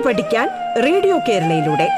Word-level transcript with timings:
പാട്ട് 0.00 0.22
പഠിക്കാൻ 0.22 0.48
റേഡിയോ 0.84 1.18
കേരളയിലൂടെ. 1.28 1.88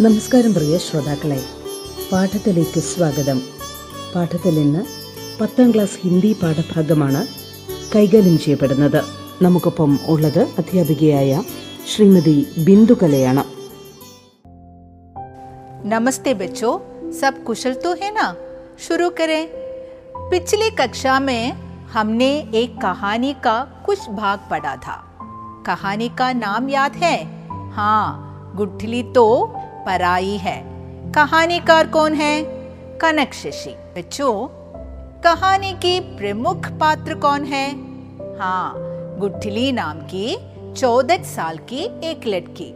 നമസ്കാരം 0.00 0.54
പ്രിയ 0.54 0.78
ശ്രോതാക്കളെ. 0.78 1.40
പാഠത്തിലേക്ക് 2.12 2.80
സ്വാഗതം. 2.80 3.42
പാഠത്തിൽ 4.14 4.58
ഇന്ന് 4.58 4.84
പത്താം 5.40 5.74
ക്ലാസ് 5.74 5.98
ഹിന്ദി 6.04 6.36
പാഠഭാഗമാണ് 6.42 7.26
കൈകാര്യം 7.96 8.38
ചെയ്യപ്പെടുന്നത്. 8.38 9.04
നമുക്കൊപ്പം 9.42 9.98
ഉള്ളത് 10.06 10.46
അധ്യാപികയായ 10.58 11.42
ശ്രീമതി 11.94 12.46
ബിന്ദുകലയാണ്. 12.58 13.57
नमस्ते 15.90 16.34
बच्चों, 16.34 16.78
सब 17.12 17.44
कुशल 17.44 17.74
तो 17.74 17.94
है 17.94 18.14
ना? 18.14 18.36
शुरू 18.78 19.10
करें। 19.10 19.48
पिछली 20.16 20.70
कक्षा 20.70 21.20
में 21.20 21.52
हमने 21.86 22.50
एक 22.54 22.80
कहानी 22.80 23.32
का 23.32 23.82
कुछ 23.86 24.10
भाग 24.10 24.40
पढ़ा 24.50 24.76
था। 24.76 25.18
कहानी 25.66 26.08
का 26.08 26.32
नाम 26.32 26.68
याद 26.68 26.92
है? 26.92 27.24
हाँ 27.70 28.52
गुठली 28.56 29.02
तो 29.02 29.52
पराई 29.56 30.36
है। 30.36 30.64
कहानीकार 31.12 31.86
कौन 31.86 32.14
है? 32.14 32.42
कनक 32.98 33.34
शशि। 33.34 33.70
बच्चों, 33.70 34.48
कहानी 35.22 35.72
की 35.72 36.00
प्रमुख 36.00 36.66
पात्र 36.66 37.14
कौन 37.14 37.44
है? 37.44 37.70
हाँ 38.38 38.74
गुठली 39.18 39.72
नाम 39.72 39.98
की 40.00 40.38
चौदह 40.74 41.22
साल 41.22 41.58
की 41.58 42.08
एक 42.10 42.26
लड़की। 42.26 42.74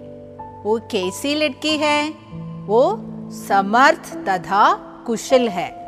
वो 0.62 0.80
कैसी 0.90 1.34
लड़की 1.34 1.76
है? 1.76 2.32
वो 2.66 3.00
समर्थ 3.30 4.28
तथा 4.28 4.74
कुशल 5.06 5.48
है। 5.48 5.86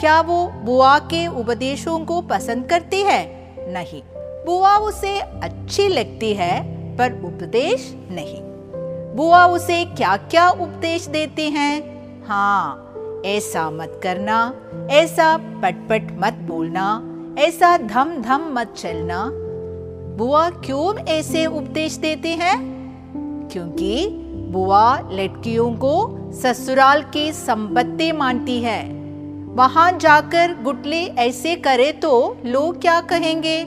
क्या 0.00 0.20
वो 0.20 0.46
बुआ 0.46 0.98
के 0.98 1.26
उपदेशों 1.26 1.98
को 2.00 2.20
पसंद 2.20 2.64
करती 2.64 3.02
है? 3.02 3.54
नहीं। 3.72 4.02
बुआ 4.46 4.76
उसे 4.76 5.20
अच्छी 5.20 5.88
लगती 5.88 6.34
है, 6.34 6.62
पर 6.96 7.12
उपदेश 7.12 7.96
नहीं। 8.10 8.42
बुआ 9.16 9.46
उसे 9.46 9.84
क्या 9.84 10.16
क्या 10.16 10.50
उपदेश 10.50 11.06
देते 11.06 11.48
हैं? 11.48 12.02
हाँ 12.26 12.88
ऐसा 13.26 13.70
मत 13.70 14.00
करना, 14.02 14.54
ऐसा 14.90 15.36
पटपट 15.36 16.16
मत 16.18 16.32
बोलना, 16.32 17.08
ऐसा 17.38 17.78
धम 17.78 18.22
धम 18.22 18.54
मत 18.54 18.74
चलना। 18.78 19.30
बुआ 20.16 20.50
क्यों 20.50 20.98
ऐसे 20.98 21.46
उपदेश 21.46 21.96
देते 21.96 22.28
हैं? 22.28 22.72
क्योंकि 23.52 24.18
बुआ 24.52 25.00
लड़कियों 25.12 25.72
को 25.72 26.18
ससुराल 26.32 27.02
की 27.02 27.32
संपत्ति 27.32 28.12
मानती 28.12 28.62
है। 28.62 28.92
वहाँ 29.54 29.92
जाकर 29.92 30.62
गुटली 30.62 31.06
ऐसे 31.06 31.56
करे 31.56 31.92
तो 31.92 32.36
लोग 32.44 32.80
क्या 32.80 33.00
कहेंगे? 33.00 33.64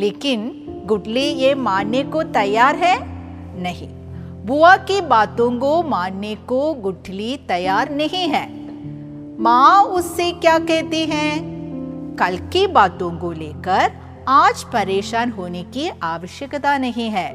लेकिन 0.00 0.66
गुटली 0.86 1.24
ये 1.24 1.54
मानने 1.54 2.02
को 2.02 2.22
तैयार 2.22 2.76
है? 2.76 2.98
नहीं। 3.62 3.88
बुआ 4.46 4.76
की 4.76 5.00
बातों 5.00 5.58
को 5.58 5.82
मानने 5.82 6.34
को 6.34 6.74
गुटली 6.74 7.36
तैयार 7.36 7.90
नहीं 7.90 8.28
है। 8.28 8.48
माँ 9.42 9.82
उससे 9.82 10.32
क्या 10.32 10.58
कहती 10.58 11.06
हैं? 11.06 11.60
कल 12.18 12.36
की 12.36 12.66
बातों 12.66 13.10
को 13.10 13.32
लेकर 13.32 13.92
आज 14.28 14.64
परेशान 14.64 15.30
होने 15.30 15.62
की 15.62 15.90
आवश्यकता 16.02 16.78
नहीं 16.78 17.10
है। 17.10 17.30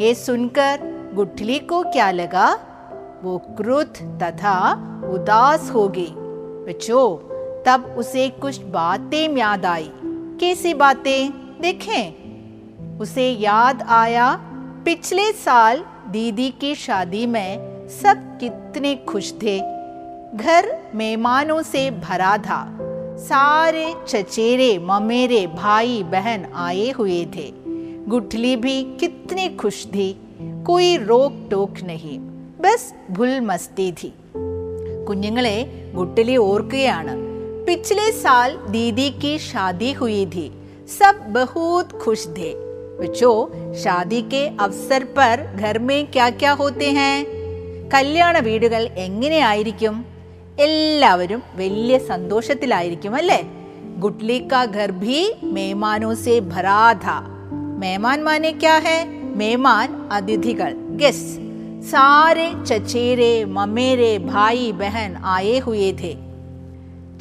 ये 0.00 0.14
सुनकर 0.14 0.89
गुठली 1.14 1.58
को 1.58 1.82
क्या 1.82 2.10
लगा? 2.10 2.58
वो 3.22 3.38
क्रुद्ध 3.38 4.18
तथा 4.22 4.72
उदास 5.12 5.70
हो 5.70 5.88
गई। 5.88 6.14
बच्चों, 6.66 7.16
तब 7.64 7.94
उसे 7.98 8.28
कुछ 8.28 8.60
बातें 8.62 9.36
याद 9.36 9.66
आई। 9.66 9.90
कैसी 10.40 10.74
बातें? 10.74 11.30
देखें। 11.60 12.20
उसे 12.98 13.30
याद 13.30 13.82
आया, 13.82 14.40
पिछले 14.84 15.32
साल 15.32 15.84
दीदी 16.08 16.50
की 16.50 16.74
शादी 16.74 17.26
में 17.26 17.58
सब 17.88 18.38
कितने 18.38 18.96
खुश 18.96 19.32
थे। 19.32 19.58
घर 20.34 20.90
मेहमानों 20.94 21.62
से 21.62 21.90
भरा 21.90 22.38
था। 22.38 22.78
सारे 23.16 23.94
चचेरे, 24.08 24.78
ममेरे 24.78 25.46
भाई 25.46 26.02
बहन 26.02 26.46
आए 26.54 26.90
हुए 26.90 27.24
थे। 27.24 27.52
गुठली 28.06 28.56
भी 28.56 28.82
कितनी 28.82 29.48
खुश 29.48 29.86
थी। 29.86 30.29
कोई 30.69 30.89
रोक 31.03 31.33
टोक 31.51 31.81
नहीं 31.83 32.17
बस 32.61 32.83
भुल 33.11 33.33
मस्ती 33.41 33.89
थी 34.01 34.11
കുഞ്ഞുങ്ങളെ 35.07 35.57
ഗുട്ടലി 35.97 36.35
ഓർക്കുകയാണ് 36.49 37.13
पिछले 37.67 38.03
साल 38.13 38.49
दीदी 38.73 39.05
की 39.21 39.31
शादी 39.41 39.91
हुई 39.93 40.25
थी 40.33 40.43
सब 40.89 41.15
बहुत 41.29 41.91
खुश 42.01 42.25
थे 42.35 42.49
बच्चों 42.99 43.37
शादी 43.75 44.21
के 44.33 44.41
अवसर 44.65 45.03
पर 45.15 45.41
घर 45.55 45.79
में 45.87 45.99
क्या 46.07 46.27
क्या 46.41 46.51
होते 46.61 46.89
हैं 46.99 47.15
കല്യാണ 47.89 48.35
വീടുകൾ 48.39 48.83
എങ്ങനെയായിരിക്കും 49.05 49.95
എല്ലാവരും 50.57 51.41
വലിയ 51.57 51.95
സന്തോഷത്തിലായിരിക്കും 52.11 53.13
അല്ലേ 53.13 53.41
गुटली 53.97 54.37
का 54.43 54.61
घर 54.77 54.91
भी 54.93 55.19
मेहमानों 55.49 56.15
से 56.17 56.33
भरा 56.47 56.79
था 57.03 57.17
मेहमान 57.81 58.23
माने 58.23 58.51
क्या 58.55 58.73
है 58.87 58.97
മേമാൻ 59.40 60.08
അതിഥികൾ. 60.12 60.72
ഗസ്. 60.72 61.38
സാരെ 61.90 62.64
ചച്ചേരെ 62.64 63.44
മമേരെ 63.44 64.18
ഭായി 64.18 64.70
ബഹൻ 64.70 65.14
ആയേ 65.24 65.58
ഹുയേ 65.58 65.90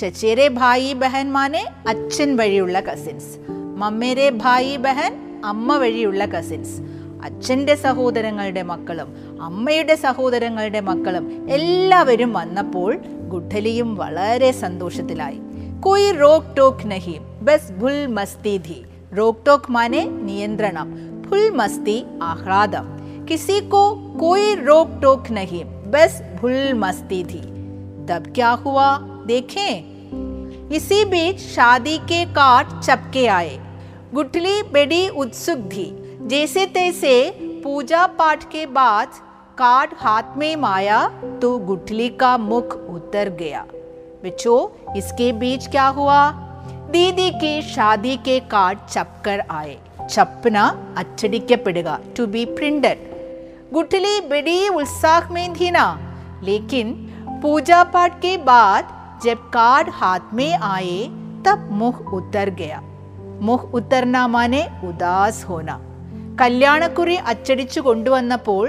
ചച്ചേരെ 0.01 0.47
ഭായി 0.47 0.93
ബഹൻ 0.93 1.31
മാനെ 1.31 1.65
അച്ഛൻ 1.87 2.35
വഴിയുള്ള 2.35 2.79
കസിൻസ് 2.79 3.37
മമ്മേരെ 3.77 4.29
ഭായി 4.29 4.77
ബഹൻ 4.77 5.41
അമ്മ 5.45 5.77
വഴിയുള്ള 5.77 6.25
കസിൻസ് 6.25 6.81
അച്ഛന്റെ 7.23 7.75
സഹോദരങ്ങളുടെ 7.75 8.61
മക്കളും 8.61 9.39
അമ്മയുടെ 9.41 9.95
സഹോദരങ്ങളുടെ 9.95 10.79
മക്കളും 10.79 11.49
എല്ലാവരും 11.49 12.33
വന്നപ്പോൾ 12.33 12.97
ഗുഡലിയും 13.29 13.95
വളരെ 13.95 14.51
സന്തോഷത്തിലായി. 14.51 15.39
കോയി 15.79 16.11
റോക്ക് 16.11 16.57
ടോക്ക് 16.57 16.91
നഹി. 16.91 17.19
ബസ് 17.41 17.71
ഭുൽ 17.71 18.05
മസ്തി 18.05 18.57
ധി 18.57 18.83
റോക്ക് 19.17 19.45
ടോക്ക് 19.47 19.71
മാനെ 19.71 20.05
നിയന്ത്രണം. 20.05 21.08
फुल 21.29 21.51
मस्ती 21.55 22.05
आह्लादम। 22.21 22.85
किसी 23.25 23.61
को 23.61 23.95
कोई 24.19 24.55
रोक 24.55 24.99
टोक 25.01 25.29
नहीं, 25.31 25.65
बस 25.65 26.23
भुल 26.41 26.73
मस्ती 26.73 27.23
थी। 27.23 27.41
तब 28.05 28.31
क्या 28.35 28.49
हुआ, 28.49 28.97
देखें। 29.01 30.69
इसी 30.69 31.05
बीच 31.05 31.39
शादी 31.39 31.97
के 31.97 32.25
कार्ड 32.25 32.81
चपके 32.81 33.27
आए। 33.27 33.59
गुठली 34.13 34.63
बड़ी 34.63 35.09
उत्सुक 35.09 35.59
थी। 35.59 36.19
जैसे 36.21 36.65
तैसे 36.65 37.31
पूजा 37.63 38.07
पाठ 38.07 38.43
के 38.43 38.65
बाद 38.65 39.07
कार्ड 39.57 39.89
हाथ 39.97 40.23
में 40.37 40.55
माया 40.55 41.07
तो 41.41 41.57
गुठली 41.57 42.09
का 42.09 42.37
मुख 42.37 42.75
उतर 42.89 43.29
गया। 43.29 43.65
बच्चों 44.23 44.93
इसके 44.97 45.31
बीच 45.33 45.67
क्या 45.67 45.87
हुआ? 45.87 46.31
दीदी 46.91 47.29
की 47.31 47.61
शादी 47.61 48.17
के 48.17 48.39
कार्ड 48.39 48.79
चपकर 48.89 49.43
आए। 49.51 49.77
ചപ്പന 50.09 50.57
അച്ചടിക്കപ്പെടുക 50.97 51.99
ടു 52.19 52.23
ബി 52.23 52.43
പ്രിന്റഡ് 52.43 53.05
ഗുട്ടലി 53.73 54.15
ബഡി 54.29 54.57
ഉത്സാഹ് 54.67 55.35
ലേക്കിൻ 56.43 56.87
पूजा 57.41 57.77
पाठ 57.91 58.13
के 58.23 58.31
बाद 58.47 58.85
जब 59.25 59.39
कार्ड 59.55 59.89
हाथ 59.99 60.25
में 60.37 60.51
आए 60.69 60.95
तब 61.45 61.59
मुख 61.81 61.97
उतर 62.17 62.49
മുഹ് 63.47 63.65
ഉത്തർനാ 63.73 64.25
മാനെ 64.25 64.63
ഉദാസ് 64.83 65.45
ഹോന. 65.45 65.69
കല്യാണക്കുറി 66.41 67.15
അച്ചടിച്ചു 67.15 67.79
കൊണ്ടുവന്നപ്പോൾ 67.79 68.65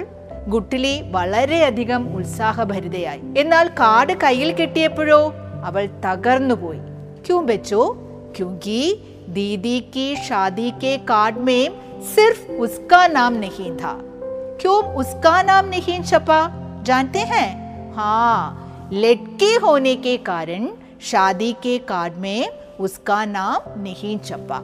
ഗുട്ടിലി 0.49 1.03
വളരെയധികം 1.11 2.03
ഉത്സാഹഭരിതയായി. 2.17 3.23
എന്നാൽ 3.39 3.69
കാർഡ് 3.81 4.15
കയ്യിൽ 4.23 4.53
കെട്ടിയപ്പോഴോ 4.53 5.35
അവൾ 5.65 5.89
തകർന്നുപോയി. 6.07 6.81
ക്യൂം 7.27 7.47
വെച്ചോ 7.47 7.83
ക്യൂങ്കി 8.37 8.83
दीदी 9.31 9.81
की 9.81 10.17
शादी 10.17 10.71
के 10.71 10.97
कार्ड 10.99 11.37
में 11.39 12.03
सिर्फ़ 12.05 12.51
उसका 12.53 13.07
नाम 13.07 13.35
नहीं 13.35 13.77
था। 13.77 13.93
क्यों 14.61 14.83
उसका 14.95 15.43
नाम 15.43 15.67
नहीं 15.67 16.03
छपा? 16.03 16.41
जानते 16.83 17.19
हैं? 17.19 17.95
हाँ 17.95 18.91
लड़की 18.93 19.55
होने 19.55 19.95
के 19.97 20.17
कारण 20.17 20.69
शादी 21.01 21.53
के 21.53 21.79
कार्ड 21.79 22.17
में 22.17 22.49
उसका 22.81 23.25
नाम 23.25 23.81
नहीं 23.83 24.19
छपा। 24.19 24.63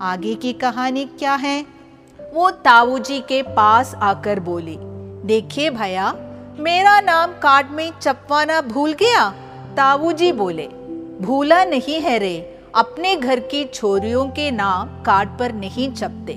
आगे 0.00 0.34
की 0.34 0.52
कहानी 0.52 1.04
क्या 1.04 1.34
है? 1.34 1.64
वो 2.34 2.50
ताऊ 2.50 2.98
जी 2.98 3.20
के 3.20 3.42
पास 3.42 3.94
आकर 3.94 4.40
बोली, 4.40 4.76
देखिए 5.26 5.70
भैया, 5.70 6.12
मेरा 6.58 7.00
नाम 7.00 7.32
कार्ड 7.32 7.70
में 7.70 7.90
छपवाना 8.02 8.60
भूल 8.60 8.92
गया? 8.92 9.28
ताऊ 9.76 10.12
जी 10.12 10.32
बोले, 10.32 10.68
भूला 11.20 11.64
नहीं 11.64 12.00
है 12.00 12.18
रे। 12.18 12.51
अपने 12.74 13.16
घर 13.16 13.40
की 13.40 13.64
छोरियों 13.64 14.24
के 14.26 14.50
नाम 14.50 14.88
कार्ड 15.02 15.28
पर 15.38 15.52
नहीं 15.52 15.92
छपते 15.92 16.36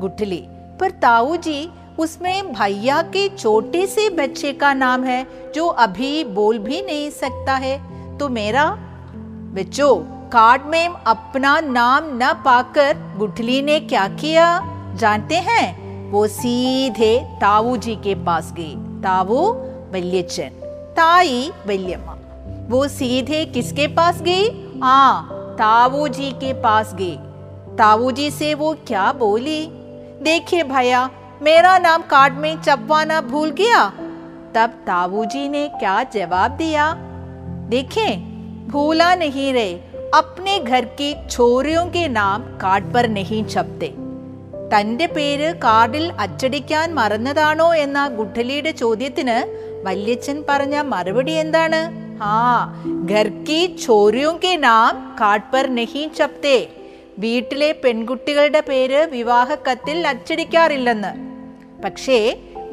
गुठली, 0.00 0.44
पर 0.80 0.90
ताऊ 0.90 1.36
जी, 1.36 1.68
उसमें 1.98 2.52
भैया 2.52 3.02
के 3.02 3.28
छोटे 3.28 3.86
से 3.86 4.08
बच्चे 4.10 4.52
का 4.52 4.74
नाम 4.74 5.04
है, 5.04 5.26
जो 5.54 5.66
अभी 5.66 6.24
बोल 6.24 6.58
भी 6.58 6.82
नहीं 6.82 7.10
सकता 7.10 7.54
है। 7.54 7.78
तो 8.18 8.28
मेरा? 8.28 8.64
बच्चों 9.54 9.96
कार्ड 10.30 10.62
में 10.66 10.88
अपना 10.88 11.60
नाम 11.60 12.04
न 12.06 12.32
पाकर 12.44 12.96
गुठली 13.16 13.62
ने 13.62 13.80
क्या 13.80 14.08
किया? 14.08 14.60
जानते 14.94 15.36
हैं? 15.36 16.10
वो 16.10 16.26
सीधे 16.26 17.18
ताऊ 17.40 17.76
जी 17.76 17.96
के 17.96 18.14
पास 18.14 18.52
गई। 18.52 18.74
ताऊ 19.02 19.52
वल्यचन 19.92 20.50
ताई 20.96 21.50
वल्यम्मा 21.66 22.16
वो 22.68 22.88
सीधे 22.88 23.44
किसके 23.44 23.86
पास 23.86 24.22
गई? 24.22 24.48
हाँ 24.82 25.38
ताऊ 25.57 26.07
जी 26.07 26.31
के 26.33 26.53
पास 26.61 26.93
गई 26.95 27.17
ताऊ 27.77 28.11
जी 28.11 28.29
से 28.31 28.53
वो 28.53 28.73
क्या 28.87 29.11
बोली 29.13 29.65
देखिए 30.23 30.63
भैया 30.63 31.09
मेरा 31.43 31.77
नाम 31.77 32.01
कार्ड 32.09 32.33
में 32.35 32.55
चपवाना 32.61 33.19
भूल 33.23 33.49
गया 33.59 33.83
तब 34.55 34.79
ताऊ 34.87 35.25
जी 35.25 35.47
ने 35.49 35.67
क्या 35.79 36.01
जवाब 36.13 36.57
दिया 36.57 36.93
देखें 37.69 38.67
भूला 38.69 39.13
नहीं 39.15 39.51
रहे 39.53 39.73
अपने 40.13 40.59
घर 40.61 40.85
की 40.99 41.13
छोरियों 41.29 41.85
के 41.91 42.07
नाम 42.09 42.43
कार्ड 42.57 42.93
पर 42.93 43.09
नहीं 43.09 43.43
छपते 43.45 43.93
തന്റെ 44.71 45.05
പേര് 45.07 45.49
കാർഡിൽ 45.65 46.05
അച്ചടിക്കാൻ 46.23 46.87
മറന്നതാണോ 46.95 47.67
എന്ന 47.83 47.99
ഗുഡ്ഡലിയുടെ 48.17 48.71
ചോദ്യത്തിന് 48.81 49.37
വല്യച്ഛൻ 49.85 50.37
പറഞ്ഞ 50.49 50.75
മറുപടി 50.91 51.33
എന്താണ് 51.43 51.79
ആ 52.31 52.39
ഘർക്കി 53.11 53.61
ചോരിയും 53.85 54.35
കെ 54.43 54.53
നാം 54.63 54.95
കാർഡ് 55.19 55.49
പർ 55.53 55.65
നഹി 55.69 56.03
ചപ്തേ 56.17 56.57
വീട്ടിലെ 57.19 57.69
പെൺകുട്ടികളുടെ 57.83 58.61
പേര് 58.69 58.99
വിവാഹ 59.11 59.55
കത്തിൽ 59.67 59.99
അച്ചടിക്കാറില്ലെന്ന് 60.07 61.13
പക്ഷേ 61.83 62.19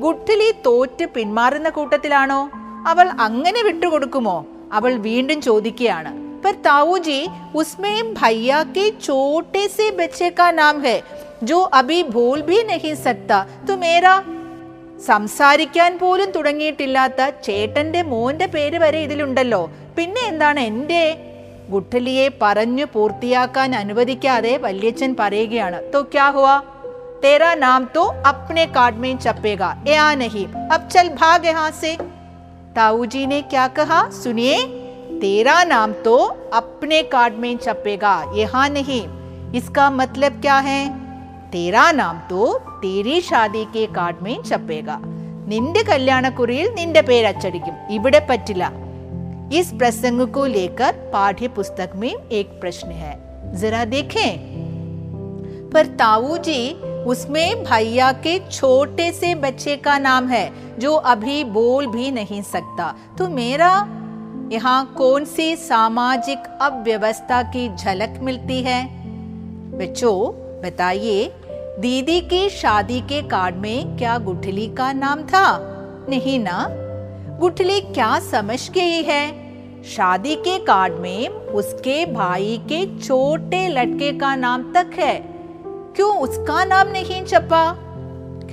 ഗുഡ്ഡലി 0.00 0.50
തോറ്റ് 0.66 1.06
പിന്മാറുന്ന 1.14 1.68
കൂട്ടത്തിലാണോ 1.70 2.40
അവൾ 2.86 3.08
അങ്ങനെ 3.20 3.62
വിട്ടുകൊടുക്കുമോ 3.62 4.36
അവൾ 4.72 4.92
വീണ്ടും 5.08 5.40
ചോദിക്കുകയാണ് 5.42 6.12
पर 6.44 6.54
ताऊ 6.64 6.96
जी 6.98 7.20
उसमें 7.56 8.12
भैया 8.14 8.62
के 8.68 8.90
छोटे 8.96 9.66
से 9.68 9.90
बच्चे 9.96 10.28
का 10.30 10.50
नाम 10.52 10.80
है 10.80 10.96
जो 11.44 11.60
अभी 11.74 12.02
भूल 12.06 12.42
भी 12.42 12.62
नहीं 12.64 12.94
सकता 12.96 13.38
तो 13.66 13.76
मेरा 13.76 14.12
സംസാരിക്കാൻ 15.06 15.92
പോലും 15.98 16.28
തുടങ്ങിയിട്ടില്ലാത്ത 16.30 17.22
ചേട്ടന്റെ 17.46 18.02
മോന്റെ 18.04 18.46
പേര് 18.46 18.78
വരെ 18.78 19.00
ഇതിലുണ്ടല്ലോ 19.02 19.62
പിന്നെ 19.96 20.22
എന്താണ് 20.26 20.60
എന്റെ 20.62 21.02
ഗുട്ടലിയെ 21.70 22.28
പറഞ്ഞു 22.40 22.86
പൂർത്തിയാക്കാൻ 22.94 23.70
അനുവദിക്കാതെ 23.74 24.54
വല്യച്ഛൻ 24.58 25.10
പറയുകയാണ് 25.20 25.78
तो 25.92 25.98
क्या 26.14 26.26
हुआ 26.28 26.54
तेरा 27.18 27.50
नाम 27.56 27.84
तो 27.86 28.02
अपने 28.26 28.64
कार्ड 28.68 28.96
में 28.96 29.12
छपेगा 29.18 29.68
या 29.88 30.06
नहीं 30.14 30.46
अब 30.68 30.88
चल 30.88 31.08
भाग 31.14 31.46
यहाँ 31.46 31.70
से 31.74 31.92
ताऊ 32.76 33.04
जी 33.06 33.22
ने 33.26 33.40
क्या 33.52 33.66
कहा 33.76 34.00
सुनिए 34.14 34.56
तेरा 35.20 35.56
नाम 35.64 35.92
तो 36.04 36.16
अपने 36.54 36.98
कार्ड 37.14 37.34
में 37.36 37.56
छपेगा 37.58 38.14
यहाँ 38.36 38.68
नहीं 38.70 39.02
इसका 39.54 39.88
मतलब 39.92 40.40
क्या 40.40 40.58
है 40.62 40.80
तेरा 41.52 41.90
नाम 41.92 42.18
तो 42.28 42.46
तेरी 42.80 43.20
शादी 43.22 43.64
के 43.72 43.84
कार्ड 43.92 44.16
में 44.22 44.36
छपेगा 44.42 44.98
നിന്റെ 45.48 45.82
കല്യാണക്കുറിയിൽ 45.90 46.68
നിന്റെ 46.78 47.02
പേര് 47.02 47.26
അച്ചടിക്കും 47.32 47.76
ഇവിടെ 47.96 48.22
പറ്റില്ല 48.30 48.64
इस 49.50 49.68
प्रसंग 49.72 50.20
को 50.28 50.42
लेकर 50.48 50.92
पाठ्य 51.12 51.48
पुस्तक 51.48 51.90
में 51.94 52.12
एक 52.38 52.48
प्रश्न 52.60 52.90
है 52.92 53.12
जरा 53.60 53.82
देखें 53.86 54.30
पर 55.72 55.86
ताऊ 55.96 56.36
जी 56.38 56.60
उसमें 57.04 57.48
भैया 57.64 58.08
के 58.24 58.34
छोटे 58.48 59.06
से 59.12 59.34
बच्चे 59.36 59.76
का 59.78 59.96
नाम 59.98 60.28
है 60.28 60.44
जो 60.78 60.92
अभी 61.12 61.38
बोल 61.56 61.86
भी 61.88 62.10
नहीं 62.10 62.40
सकता 62.44 62.86
तो 63.18 63.28
मेरा 63.30 63.72
यहाँ 64.52 64.78
कौन 64.96 65.24
सी 65.26 65.48
सामाजिक 65.58 66.48
अव्यवस्था 66.62 67.42
की 67.52 67.68
झलक 67.76 68.18
मिलती 68.22 68.60
है 68.62 68.80
बच्चों 69.78 70.16
बताइए 70.62 71.18
दीदी 71.79 72.21
की 72.21 72.49
शादी 72.49 73.01
के 73.01 73.21
कार्ड 73.21 73.55
में 73.55 73.97
क्या 73.97 74.17
गुठली 74.17 74.67
का 74.67 74.93
नाम 74.93 75.21
था? 75.23 75.45
नहीं 76.09 76.39
ना। 76.39 76.67
गुठली 77.39 77.81
क्या 77.81 78.19
समझ 78.19 78.69
गई 78.71 79.03
है? 79.03 79.83
शादी 79.83 80.35
के 80.35 80.57
कार्ड 80.59 80.93
में 80.93 81.29
उसके 81.29 82.05
भाई 82.05 82.57
के 82.63 82.99
छोटे 82.99 83.67
लड़के 83.67 84.11
का 84.11 84.35
नाम 84.35 84.73
तक 84.73 84.91
है। 84.93 85.19
क्यों 85.95 86.17
उसका 86.17 86.65
नाम 86.65 86.87
नहीं 86.87 87.23
छपा? 87.25 87.63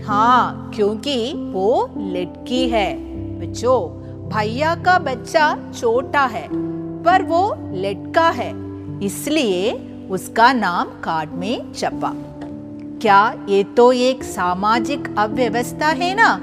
हाँ 0.06 0.70
क्योंकि 0.75 1.32
वो 1.32 1.90
लड़की 1.99 2.69
है। 2.69 2.94
बच्चों, 3.40 3.81
भैया 4.28 4.75
का 4.75 4.99
बच्चा 4.99 5.73
छोटा 5.81 6.25
है, 6.26 6.49
पर 7.02 7.23
वो 7.23 7.55
लड़का 7.73 8.28
है, 8.31 8.52
इसलिए 9.05 9.73
उसका 10.11 10.52
नाम 10.52 10.88
कार्ड 11.05 11.31
में 11.31 11.73
छपा। 11.73 12.14
क्या 13.06 13.46
ये 13.48 13.64
तो 13.64 13.92
एक 13.92 14.24
सामाजिक 14.24 15.14
अव्यवस्था 15.18 15.86
है 15.86 16.14
ना? 16.14 16.40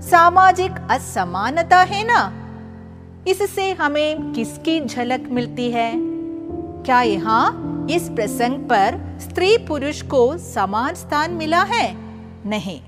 सामाजिक 0.00 0.70
असमानता 0.90 1.82
है 1.82 2.04
ना? 2.04 2.32
इससे 3.28 3.72
हमें 3.72 4.32
किसकी 4.32 4.80
झलक 4.80 5.28
मिलती 5.30 5.70
है? 5.70 5.92
क्या 6.82 7.02
यहाँ 7.02 7.86
इस 7.90 8.08
प्रसंग 8.08 8.58
पर 8.58 9.18
स्त्री 9.20 9.58
पुरुष 9.58 10.02
को 10.02 10.38
समान 10.38 10.94
स्थान 10.94 11.30
मिला 11.30 11.62
है? 11.62 11.96
नहीं, 12.46 12.80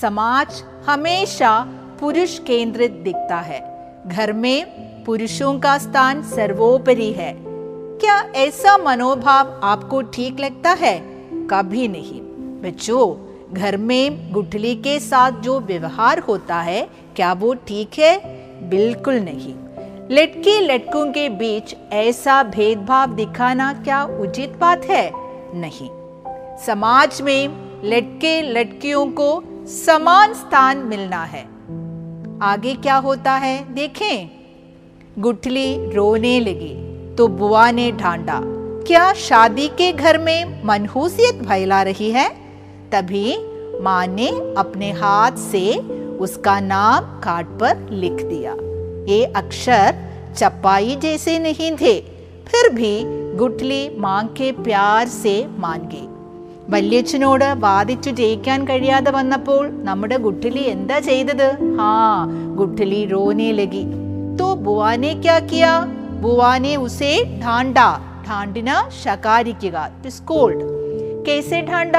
समाज 0.00 0.64
हमेशा 0.86 1.60
पुरुष 2.00 2.38
केंद्रित 2.38 2.90
दिखता 2.90 3.36
है। 3.36 3.60
घर 4.06 4.32
में 4.32 4.66
पुरुषों 5.04 5.60
का 5.60 5.78
स्थान 5.78 6.22
सर्वोपरि 6.22 7.12
है। 7.12 7.36
क्या 7.98 8.20
ऐसा 8.20 8.78
मनोभाव 8.78 9.60
आपको 9.62 10.02
ठीक 10.02 10.40
लगता 10.40 10.70
है? 10.70 11.00
कभी 11.46 11.88
नहीं। 11.88 12.31
बच्चों, 12.62 13.54
घर 13.54 13.76
में 13.76 14.32
गुठली 14.32 14.74
के 14.74 14.98
साथ 15.00 15.32
जो 15.32 15.60
व्यवहार 15.60 16.18
होता 16.18 16.60
है, 16.60 16.88
क्या 17.16 17.32
वो 17.32 17.54
ठीक 17.54 17.98
है? 17.98 18.18
बिल्कुल 18.68 19.14
नहीं। 19.14 19.54
लड़के 20.10 20.60
लड़कों 20.60 21.06
के 21.06 21.28
बीच 21.28 21.74
ऐसा 21.92 22.42
भेदभाव 22.42 23.14
दिखाना 23.14 23.72
क्या 23.72 24.04
उचित 24.04 24.50
बात 24.50 24.84
है? 24.84 25.10
नहीं। 25.54 25.88
समाज 26.58 27.22
में 27.22 27.48
लड़के 27.84 28.40
लड़कियों 28.42 29.06
को 29.06 29.42
समान 29.66 30.34
स्थान 30.34 30.78
मिलना 30.78 31.24
है। 31.24 31.44
आगे 32.42 32.74
क्या 32.74 32.96
होता 32.96 33.32
है, 33.32 33.74
देखें। 33.74 34.30
गुठली 35.18 35.94
रोने 35.94 36.40
लगी 36.40 36.74
तो 37.14 37.26
बुआ 37.28 37.70
ने 37.70 37.90
ढांडा, 37.92 38.40
क्या 38.86 39.12
शादी 39.12 39.68
के 39.68 39.92
घर 39.92 40.18
में 40.18 40.62
मनहूसियत 40.64 41.42
फैला 41.44 41.82
रही 41.82 42.10
है? 42.10 42.41
तभी 42.92 43.26
माँ 43.80 44.06
ने 44.08 44.28
अपने 44.58 44.90
हाथ 44.94 45.36
से 45.44 45.64
उसका 46.18 46.58
नाम 46.66 47.04
कार्ड 47.20 47.48
पर 47.60 47.88
लिख 47.96 48.22
दिया 48.26 48.54
ये 49.08 49.24
अक्षर 49.36 50.04
चपाई 50.34 50.96
जैसे 51.02 51.38
नहीं 51.40 51.72
थे 51.76 51.98
फिर 52.46 52.68
भी 52.74 52.94
ഗുട്ട്ലി 53.36 53.82
മാങ്കെ 53.98 54.48
പ്യാർ 54.64 55.04
സേ 55.12 55.36
മാൻകെ 55.58 56.02
വല്യച്ഛനോട് 56.72 57.46
വാദിച്ചു 57.58 58.10
ജയിക്കാൻ 58.10 58.60
കഴിയാതെ 58.64 59.10
വന്നപ്പോൾ 59.10 59.62
നമ്മുടെ 59.84 60.16
ഗുട്ടിലി 60.16 60.62
എന്താ 60.74 60.98
ചെയ്തത് 61.08 61.48
ഹാ 61.78 61.92
ഗുട്ടിലി 62.58 63.00
റോനെ 63.06 63.48
ലഗി 63.52 63.84
തോ 64.40 64.48
ബുവാനെ 64.66 65.12
ക്യാ 65.24 65.38
കിയാ 65.50 65.72
ബുവാനെ 66.24 66.74
ഉസേ 66.78 67.14
ഠാണ്ട 67.44 67.78
ഠാണ്ടിന 68.28 68.70
ശകാരിക്കുക 69.02 69.88
സ്കോൾഡ് 70.18 70.68
കേസെ 71.26 71.60
ഠാണ്ട 71.70 71.96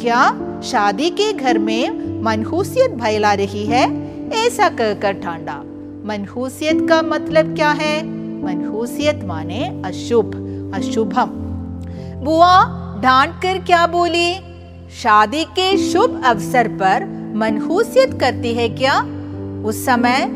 क्या 0.00 0.32
शादी 0.62 1.10
के 1.10 1.32
घर 1.32 1.58
में 1.58 2.22
मनहूसियत 2.22 2.90
फैला 2.90 3.32
रही 3.32 3.66
है? 3.66 3.84
ऐसा 4.30 4.68
कहकर 4.68 5.12
ढांडा 5.12 5.62
मनहूसियत 6.04 6.86
का 6.88 7.02
मतलब 7.02 7.54
क्या 7.54 7.70
है? 7.70 8.06
मनहूसियत 8.44 9.24
माने 9.24 9.82
अशुभ, 9.84 10.34
अशुभम। 10.74 11.30
बुआ, 12.24 12.64
डांट 13.00 13.42
कर 13.42 13.58
क्या 13.58 13.86
बोली? 13.86 14.34
शादी 15.02 15.44
के 15.44 15.76
शुभ 15.76 16.22
अवसर 16.24 16.68
पर 16.68 17.04
मनहूसियत 17.36 18.20
करती 18.20 18.54
है 18.54 18.68
क्या? 18.68 19.00
उस 19.68 19.84
समय 19.84 20.26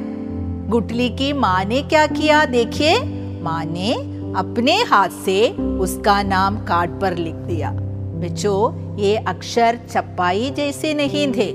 गुटली 0.68 1.08
की 1.08 1.32
माँ 1.32 1.64
ने 1.64 1.82
क्या 1.82 2.06
किया? 2.06 2.44
देखिए, 2.44 2.98
माँ 3.42 3.64
ने 3.64 3.94
अपने 4.38 4.76
हाथ 4.76 5.08
से 5.08 5.50
उसका 5.78 6.22
नाम 6.22 6.56
कार्ड 6.56 7.00
पर 7.00 7.16
लिख 7.16 7.34
दिया। 7.34 7.70
बच्चों 7.70 8.87
ये 8.98 9.10
अक्षर 9.16 9.76
चपाई 9.92 10.52
जैसे 10.58 10.88
नहीं 11.00 11.26
थे 11.32 11.48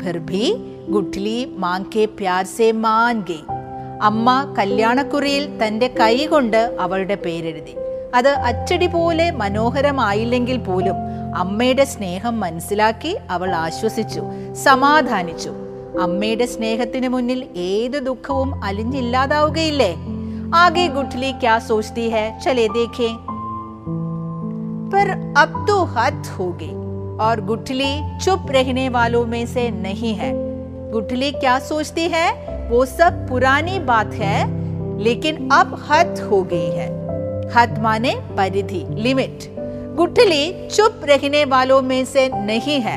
फिर 0.00 0.18
भी 0.18 0.42
ഗുഡ്ലി 0.88 1.54
മാങ്കെ. 1.56 2.04
പ്യാർസെ 2.04 2.72
മാൻഗെ 2.72 3.38
അമ്മ 4.02 4.54
കല്യാണക്കുറിയിൽ 4.58 5.66
തന്റെ 5.66 5.86
കൈകൊണ്ട് 6.00 6.76
അവളുടെ 6.80 7.14
പേരെഴുതി. 7.14 7.76
അത് 8.14 8.28
അച്ചടി 8.28 8.86
പോലെ 8.86 9.30
മനോഹരമായില്ലെങ്കിൽ 9.30 10.56
പോലും 10.56 10.94
അമ്മയുടെ 11.36 11.84
സ്നേഹം 11.84 12.40
മനസ്സിലാക്കി 12.40 13.18
അവൾ 13.30 13.50
ആശ്വസിച്ചു 13.54 14.22
സമാധാനിച്ചു. 14.52 15.50
അമ്മയുടെ 16.00 16.46
സ്നേഹത്തിന് 16.46 17.08
മുന്നിൽ 17.08 17.46
ഏത് 17.56 18.06
ദുഃഖവും 18.06 18.64
അലിഞ്ഞില്ലാതാവുകയില്ലേ? 18.64 19.96
ആകെ 20.54 20.86
ഗുഡ്ലി 20.86 21.32
ക്യാ 21.32 21.58
സോച്ചി 21.58 22.08
ഹെ? 22.08 22.38
ചലേ 22.44 22.66
ദേഖേ. 22.66 23.16
पर 24.92 25.08
अब 25.12 25.52
तो 25.68 25.76
हद 25.96 26.16
और 27.19 27.41
गुठली 27.45 27.93
चुप 28.19 28.51
रहने 28.51 28.87
वालों 28.89 29.25
में 29.27 29.45
से 29.47 29.69
नहीं 29.79 30.13
है 30.15 30.31
गुठली 30.91 31.31
क्या 31.33 31.57
सोचती 31.61 32.07
है 32.09 32.27
वो 32.69 32.85
सब 32.91 33.25
पुरानी 33.29 33.79
बात 33.85 34.13
है 34.17 34.37
लेकिन 34.99 35.49
अब 35.53 35.75
हद 35.89 36.19
हो 36.31 36.41
गई 36.53 36.69
है 36.73 36.87
हद 37.53 37.77
माने 37.79 38.15
परिधि 38.37 38.85
लिमिट 38.99 39.49
ഗുട്ടലി 39.99 40.41
ചുപ് 40.75 41.03
രഹിനെ 41.09 41.41
വാലോ 41.51 41.75
മേസെ 41.81 42.23
നഹി 42.47 42.73
ഹെ 42.85 42.95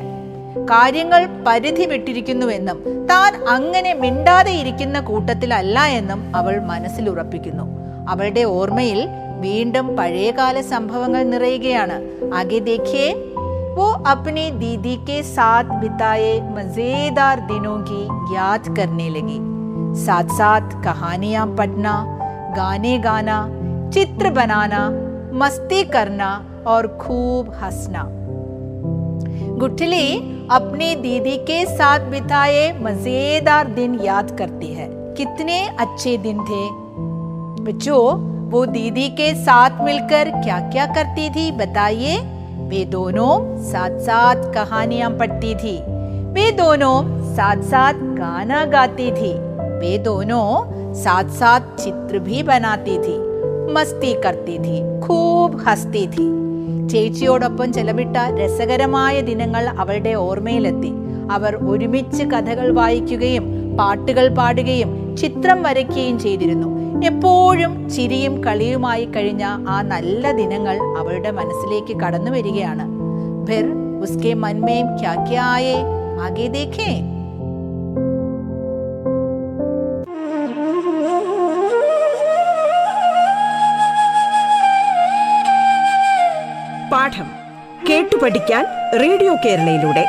കാര്യങ്ങൾ 0.70 1.22
പരിധി 1.46 1.84
വിട്ടിരിക്കുന്നുവെന്നും 1.86 2.78
താൻ 3.10 3.32
അങ്ങനെ 3.54 3.92
മിണ്ടാതെ 3.94 4.54
ഇരിക്കുന്ന 4.62 4.98
കൂട്ടത്തിലല്ല 5.00 5.84
എന്നും 5.98 6.20
അവൾ 6.34 6.54
മനസ്സിൽ 6.70 7.04
ഉറപ്പിക്കുന്നു 7.08 7.66
അവളുടെ 8.12 8.44
ഓർമ്മയിൽ 8.56 9.00
വീണ്ടും 9.40 9.86
പഴയകാല 9.98 10.58
സംഭവങ്ങൾ 10.72 11.22
നിറയുകയാണ് 11.32 11.98
ആകെ 12.40 12.60
ദേഖിയേ 12.70 13.08
वो 13.75 13.85
अपनी 14.07 14.51
दीदी 14.51 14.95
के 14.95 15.21
साथ 15.23 15.63
बिताए 15.63 16.41
मज़ेदार 16.51 17.39
दिनों 17.39 17.77
की 17.81 18.35
याद 18.35 18.75
करने 18.75 19.09
लगी। 19.09 19.37
साथ 20.03 20.23
साथ 20.23 20.83
कहानियाँ 20.83 21.47
पढ़ना, 21.47 21.93
गाने 22.57 22.97
गाना, 22.97 23.37
चित्र 23.89 24.29
बनाना, 24.29 24.89
मस्ती 25.37 25.83
करना 25.83 26.29
और 26.67 26.87
खूब 27.01 27.49
हंसना। 27.63 28.03
गुठली 29.59 30.17
अपनी 30.51 30.95
दीदी 30.95 31.37
के 31.37 31.65
साथ 31.65 31.99
बिताए 31.99 32.71
मज़ेदार 32.81 33.67
दिन 33.67 33.99
याद 33.99 34.37
करती 34.37 34.73
है। 34.73 34.87
कितने 35.15 35.67
अच्छे 35.79 36.17
दिन 36.17 36.43
थे। 36.43 36.63
बच्चों, 37.63 38.03
वो 38.49 38.65
दीदी 38.65 39.09
के 39.09 39.33
साथ 39.35 39.83
मिलकर 39.83 40.29
क्या 40.41 40.59
क्या 40.59 40.85
करती 40.85 41.29
थी, 41.29 41.51
बताइए? 41.51 42.32
वे 42.72 42.84
दोनों 42.86 43.32
साथ 43.64 43.98
साथ 44.00 44.42
कहानियां 44.54 45.10
पढ़ती 45.18 45.54
थी 45.54 45.76
वे 46.32 46.50
दोनों 46.54 46.96
साथ 47.34 47.62
साथ 47.66 48.02
गाना 48.16 48.64
गाती 48.68 49.10
थी 49.12 49.32
वे 49.80 49.96
दोनों 50.04 50.46
साथ 50.94 51.30
साथ 51.34 51.76
चित्र 51.76 52.18
भी 52.20 52.42
बनाती 52.44 52.98
थी 52.98 53.16
मस्ती 53.72 54.12
करती 54.22 54.58
थी 54.58 54.80
खूब 55.00 55.60
हंसती 55.68 56.06
थी 56.08 56.26
ചേച്ചിയോടൊപ്പം 56.90 57.72
ചെലവിട്ട 57.72 58.16
രസകരമായ 58.38 59.14
ദിനങ്ങൾ 59.22 59.64
അവളുടെ 59.78 60.12
ഓർമ്മയിലെത്തി 60.20 60.92
അവർ 61.30 61.52
ഒരുമിച്ച് 61.70 62.24
കഥകൾ 62.24 62.68
വായിക്കുകയും 62.72 63.46
പാട്ടുകൾ 63.76 64.26
പാടുകയും 64.34 64.90
ചിത്രം 65.16 65.58
വരയ്ക്കുകയും 65.62 66.16
ചെയ്തിരുന്നു 66.18 66.68
എപ്പോഴും 67.01 67.89
ചിരിയും 67.89 68.43
കളിയുമായി 68.43 69.05
കഴിഞ്ഞ 69.05 69.43
ആ 69.43 69.81
നല്ല 69.81 70.31
ദിനങ്ങൾ 70.31 70.77
അവളുടെ 70.97 71.31
മനസ്സിലേക്ക് 71.31 72.01
കടന്നു 72.01 72.31
വരികയാണ്. 72.31 72.85
ഫിർ 73.47 73.65
ഉസ്കെ 74.01 74.33
പാഠം 86.91 87.27
കേട്ടു 87.89 88.15
പഠിക്കാൻ 88.23 88.65
റേഡിയോ 89.01 89.35
കേരളയിലൂടെ. 89.45 90.05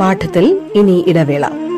പാഠത്തിൽ 0.00 0.60
ഇനി 0.74 1.04
ഇടവേള. 1.06 1.69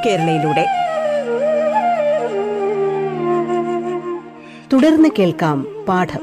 കേരളയിലൂടെ 0.00 0.64
തുടർന്ന് 4.70 5.08
കേൾക്കാം 5.16 5.58
പാഠം 5.88 6.22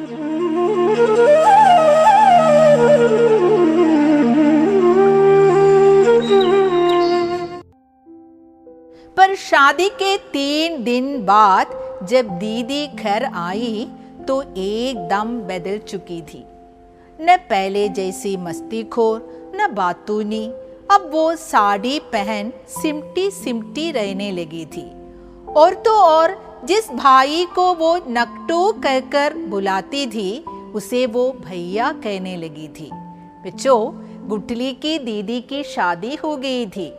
पर 9.18 9.34
शादी 9.40 9.88
के 10.02 10.16
तीन 10.34 10.84
दिन 10.84 11.06
बाद 11.26 11.74
जब 12.10 12.30
दीदी 12.40 12.86
घर 12.88 13.24
आई 13.34 13.88
तो 14.28 14.42
एकदम 14.42 15.40
बदल 15.50 15.78
चुकी 15.88 16.22
थी 16.22 16.44
न 17.20 17.38
पहले 17.50 17.88
जैसी 17.90 18.36
मस्तीखोर 18.38 19.22
न 19.56 19.68
बातूनी 19.76 20.44
अब 20.92 21.10
वो 21.12 21.26
साड़ी 21.38 21.98
पहन 22.14 22.52
सिमटी 22.72 23.30
सिमटी 23.34 23.90
रहने 23.92 24.32
लगी 24.32 24.66
थी 24.68 24.86
और 25.54 25.74
तो 25.86 25.92
और 26.02 26.36
जिस 26.66 26.90
भाई 26.94 27.46
को 27.56 27.74
वो 27.76 27.96
नकटू 28.10 28.72
कहकर 28.84 29.34
बुलाती 29.50 30.06
थी 30.08 30.30
उसे 30.76 31.06
वो 31.08 31.32
भैया 31.46 31.92
कहने 32.04 32.36
लगी 32.38 32.68
थी 32.80 32.90
बच्चों 33.46 33.80
गुटली 34.30 34.72
की 34.84 34.98
दीदी 35.02 35.40
की 35.50 35.64
शादी 35.70 36.16
हो 36.16 36.36
गई 36.38 36.66
थी 36.68 36.90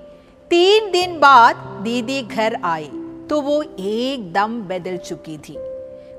तीन 0.51 0.91
दिन 0.91 1.19
बाद 1.21 1.57
दीदी 1.85 2.21
घर 2.25 2.59
आई 2.65 2.91
तो 3.29 3.41
वो 3.43 3.63
एकदम 3.63 4.61
ബദൽ 4.69 4.97
ചുക്കി 5.07 5.39
थी 5.47 5.57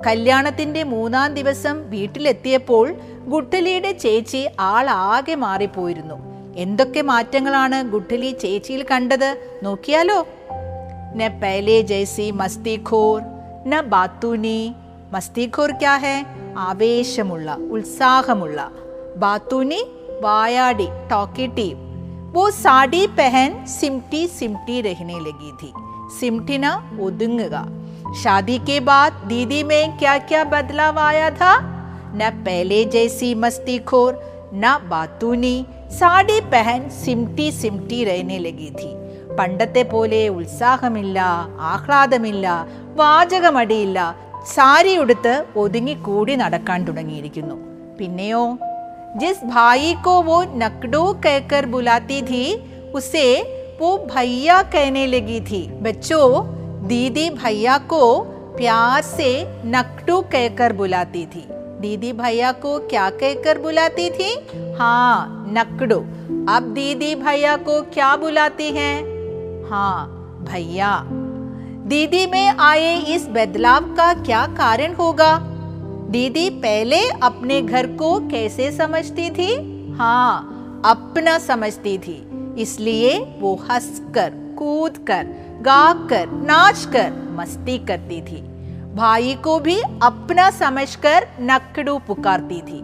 കല്യാണത്തിന്റെ 0.05 0.81
മൂന്നാം 0.86 1.34
ദിവസം 1.36 1.75
വീട്ടിലെത്തിയപ്പോൾ 1.91 2.86
ഗുട്ടലിയുടെ 3.34 3.91
ചേച്ചി 4.03 4.41
ആളാകെ 4.67 5.36
മാറിപ്പോയിരുന്നു 5.43 6.17
എന്തൊക്കെ 6.63 7.01
മാറ്റങ്ങളാണ് 7.12 7.77
ഗുട്ടലി 7.93 8.31
ചേച്ചിയിൽ 8.43 8.84
കണ്ടത് 8.91 9.29
നോക്കിയാലോ 9.67 10.19
न 11.17 11.27
पहले 11.41 11.75
जैसी 11.89 12.25
മസ്തിഖോർ 12.39 13.19
ന 13.72 13.75
ബാത്തൂനി 13.91 14.57
മസ്തിഖോർ 15.13 15.69
ക്യാ 15.81 15.93
ഹെ 16.01 16.15
ആവേശമുള്ള 16.65 17.48
ഉത്സാഹമുള്ള 17.75 18.60
ബാത്തൂനി 19.22 19.81
വായാടി 20.24 20.88
ടോക്കിറ്റീവ് 21.12 21.81
वो 22.36 22.43
साड़ी 22.53 23.01
पहन 23.17 23.51
सिमटी 23.69 24.22
सिमटी 24.29 24.77
रहने 24.81 25.17
लगी 25.19 25.51
थी 25.60 25.69
सिमटिना 26.15 26.72
ഒതുങ്ങുക 27.01 27.55
शादी 28.15 28.57
के 28.62 28.79
बाद 28.81 29.22
दीदी 29.27 29.62
में 29.63 29.98
क्या 29.98 30.17
क्या 30.25 30.43
बदलाव 30.45 31.00
आया 31.01 31.29
था 31.38 31.53
न 32.13 32.29
पहले 32.41 32.84
जैसी 32.89 33.29
मस्तीखोर 33.36 34.12
न 34.55 34.75
बातूनी 34.89 35.55
സാഡി 35.99 36.38
പെഹൻ 36.52 36.80
സിംറ്റി 37.04 37.47
സിംറ്റി 37.61 37.99
രൈനെ 38.04 38.38
ലഗീതി 38.38 38.90
പണ്ടത്തെ 39.38 39.82
പോലെ 39.82 40.28
ഉത്സാഹമില്ല 40.28 41.18
ആഹ്ലാദമില്ല 41.73 42.47
വാചകമടിയില്ല. 43.00 43.99
സാരി 44.54 44.92
ഉടുത്ത് 44.97 45.35
ഒതുങ്ങിക്കൂടി 45.56 46.35
നടക്കാൻ 46.42 46.78
തുടങ്ങിയിരിക്കുന്നു. 46.88 47.56
പിന്നെയോ? 47.99 48.42
ജിസ് 49.20 49.47
ഭായിക്കോ 49.54 50.16
വോ 50.20 50.38
നക്ഡോ 50.62 51.02
കേക്കർ 51.25 51.64
ബുലാത്തി 51.66 52.18
ധീ 52.30 52.44
ഉസേ 52.94 53.28
വോ 53.80 53.90
ഭയ്യ 54.12 54.50
കഹനെ 54.75 55.04
ലഗി 55.06 55.40
ധീ 55.50 55.62
ബച്ചോ 55.87 56.23
ദീദി 56.90 57.26
ഭയ്യ 57.42 57.78
കോ 57.92 58.04
പ്യാർ 58.59 59.00
സേ 59.16 59.30
നക്ഡോ 59.75 60.16
കേക്കർ 60.35 60.73
ബുലാത്തി 60.73 61.25
ധീ 61.35 61.44
दीदी 61.80 62.12
भैया 62.12 62.52
को 62.52 62.78
क्या 62.78 63.10
कहकर 63.10 63.58
बुलाती 63.58 64.10
थी? 64.10 64.46
हाँ 64.78 65.46
नकड़ू। 65.49 65.99
अब 66.54 66.62
दीदी 66.75 67.14
भैया 67.14 67.56
को 67.56 67.82
क्या 67.82 68.16
बुलाती 68.16 68.70
हैं? 68.70 69.02
हाँ 69.70 70.06
भैया। 70.50 71.02
दीदी 71.87 72.26
में 72.26 72.49
आए 72.49 72.96
इस 72.96 73.28
बदलाव 73.28 73.84
का 73.96 74.12
क्या 74.14 74.46
कारण 74.46 74.94
होगा? 74.94 75.38
दीदी 76.10 76.50
पहले 76.50 77.08
अपने 77.08 77.62
घर 77.62 77.87
को 77.87 78.28
कैसे 78.28 78.72
समझती 78.72 79.30
थी? 79.30 79.54
हाँ 79.99 80.82
अपना 80.84 81.38
समझती 81.38 81.99
थी। 81.99 82.22
इसलिए 82.58 83.18
वो 83.40 83.54
हंसकर 83.70 84.54
कूद 84.58 84.99
कर 84.99 85.26
गाकर 85.62 86.26
नाच 86.30 86.84
कर 86.84 87.12
मस्ती 87.32 87.78
करती 87.78 88.22
थी। 88.22 88.50
भाई 89.00 89.35
को 89.35 89.59
भी 89.59 89.80
अपना 90.02 90.50
समझकर 90.50 91.26
नकड़ू 91.40 91.99
पुकारती 91.99 92.61
थी। 92.61 92.80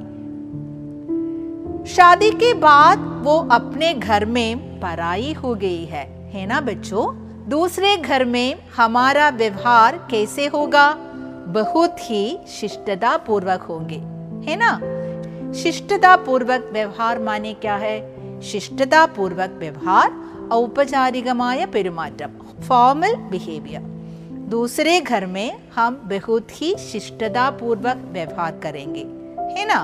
शादी 1.86 2.30
के 2.30 2.54
बाद 2.54 2.98
वो 3.24 3.36
अपने 3.52 3.94
घर 3.94 4.24
में 4.24 4.80
पराई 4.80 5.32
हो 5.32 5.54
गई 5.54 5.84
है 5.84 6.30
है 6.32 6.46
ना 6.46 6.60
बच्चों? 6.60 7.04
दूसरे 7.48 7.96
घर 7.96 8.24
में 8.24 8.56
हमारा 8.76 9.28
व्यवहार 9.28 10.08
कैसे 10.10 10.46
होगा? 10.46 10.92
बहुत 11.48 12.10
ही 12.10 12.38
शिष्टता 12.48 13.16
पूर्वक 13.16 13.62
होंगे, 13.62 13.98
है 14.50 14.56
ना? 14.56 14.72
शिष्टता 15.52 16.16
पूर्वक 16.16 16.70
व्यवहार 16.72 17.18
माने 17.18 17.52
क्या 17.54 17.76
है? 17.76 17.98
शिष्टता 18.42 19.06
पूर्वक 19.06 19.50
व्यवहार 19.58 20.08
ഔപചാരികമായ 20.52 21.66
पेरुमाटम 21.66 22.62
फॉर्मल 22.62 23.14
बिहेवियर 23.14 23.95
दूसरे 24.48 25.00
घर 25.00 25.26
में 25.26 25.50
हम 25.76 25.92
बहुत 26.10 26.50
ही 26.58 26.76
ശിഷ്ടതാപൂർവം 26.90 28.12
വ്യവഹാർ 28.12 28.52
കരേങ്കെ 28.64 29.02
ഹേനാ 29.54 29.78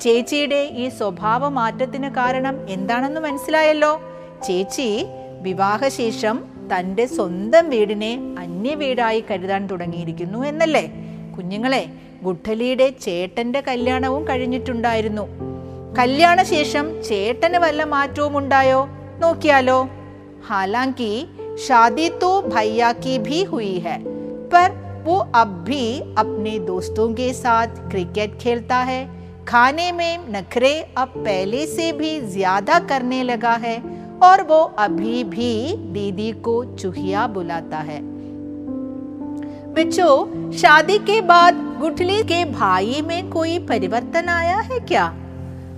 ചേച്ചിയുടെ 0.00 0.58
ഈ 0.72 0.88
സ്വഭാവ 0.88 1.48
മാറ്റത്തിന് 1.48 2.08
കാരണം 2.08 2.68
എന്താണെന്ന് 2.68 3.20
മനസ്സിലായല്ലോ? 3.20 4.00
ചേച്ചി 4.46 5.06
വിവാഹശേഷം 5.40 6.44
തന്റെ 6.72 7.06
സ്വന്തം 7.06 7.70
വീടിനെ 7.70 8.12
അന്യ 8.38 8.74
വീടായി 8.74 9.24
കരുതാൻ 9.30 9.66
തുടങ്ങിയിരിക്കുന്നു 9.66 10.44
എന്നല്ലേ? 10.44 10.84
കുഞ്ഞുങ്ങളെ 11.36 11.82
ഗുഡ്ഡലിയുടെ 12.22 12.88
ചേട്ടന്റെ 13.02 13.60
കല്യാണവും 13.60 14.28
കഴിഞ്ഞിട്ടുണ്ടായിരുന്നു. 14.28 15.26
കല്യാണശേഷം 15.98 17.04
ചേട്ടന് 17.04 17.58
വല്ല 17.58 17.84
മാറ്റവും 17.84 18.38
ഉണ്ടായോ? 18.38 18.88
നോക്കിയാലോ? 19.18 19.88
ഹാലാങ്കി 20.46 21.26
ഷാദി 21.58 22.08
तो 22.20 22.40
भैया 22.42 22.92
की 22.94 23.18
भी 23.18 23.42
हुई 23.44 23.78
है, 23.78 23.98
पर 24.50 24.70
वो 25.04 25.16
अब 25.34 25.48
भी 25.64 26.00
अपने 26.18 26.58
दोस्तों 26.60 27.08
के 27.14 27.32
साथ 27.32 27.68
क्रिकेट 27.90 28.38
खेलता 28.38 28.76
है। 28.76 29.02
खाने 29.48 29.90
में 29.92 30.18
नखरे 30.30 30.72
अब 30.98 31.08
पहले 31.18 31.66
से 31.66 31.90
भी 31.92 32.20
ज़्यादा 32.20 32.78
करने 32.78 33.22
लगा 33.22 33.52
है 33.56 33.76
और 34.22 34.42
वो 34.42 34.60
अभी 34.78 35.22
भी 35.26 35.52
दीदी 35.92 36.30
को 36.40 36.64
चुहिया 36.74 37.26
बुलाता 37.26 37.78
है। 37.78 38.00
बच्चों, 39.74 40.50
शादी 40.52 40.98
के 41.00 41.20
बाद 41.20 41.64
गुठली 41.80 42.22
के 42.22 42.44
भाई 42.44 43.00
में 43.02 43.30
कोई 43.30 43.58
परिवर्तन 43.58 44.28
आया 44.30 44.58
है 44.60 44.78
क्या? 44.80 45.12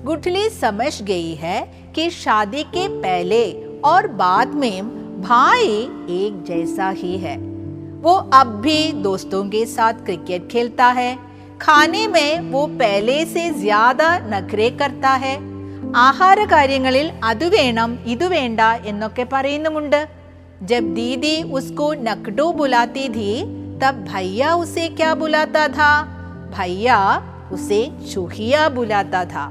गुठली 0.05 0.49
समझ 0.51 1.03
गई 1.03 1.35
है 1.35 1.61
कि 1.95 2.11
शादी 2.13 2.63
के 2.63 2.89
पहले 3.01 3.45
और 3.85 4.07
बाद 4.15 4.55
में 4.55 5.04
भाई 5.24 5.68
एक 6.16 6.44
जैसा 6.48 6.90
ही 6.98 7.18
है 7.18 7.38
वो 8.02 8.14
अब 8.34 8.48
भी 8.62 8.78
दोस्तों 9.02 9.44
के 9.50 9.66
साथ 9.68 10.06
क्रिकेट 10.06 10.48
खेलता 10.52 10.88
है 11.00 11.12
खाने 11.62 12.08
में 12.08 12.52
वो 12.52 12.66
पहले 12.80 13.24
से 13.28 13.50
ज्यादा 13.62 14.18
നഖരെ 14.30 14.70
करता 14.82 15.14
है 15.24 15.38
ആഹാര 16.06 16.40
കാര്യങ്ങളിൽ 16.46 17.08
അത് 17.24 17.46
വേണം 17.50 17.92
ഇത് 18.06 18.26
വേണ്ട 18.30 18.62
എന്നൊക്കെ 18.86 19.26
പറയുന്നുമുണ്ട് 19.34 20.02
जब 20.62 20.88
दीदी 20.94 21.36
उसको 21.58 21.86
नकडो 22.06 22.46
बुलाती 22.54 23.08
थी 23.10 23.32
तब 23.82 24.04
भैया 24.10 24.50
उसे 24.56 24.88
क्या 24.98 25.14
बुलाता 25.16 25.68
था 25.78 25.92
भैया 26.56 26.98
उसे 27.52 27.80
चूहिया 28.12 28.68
बुलाता 28.70 29.24
था 29.26 29.46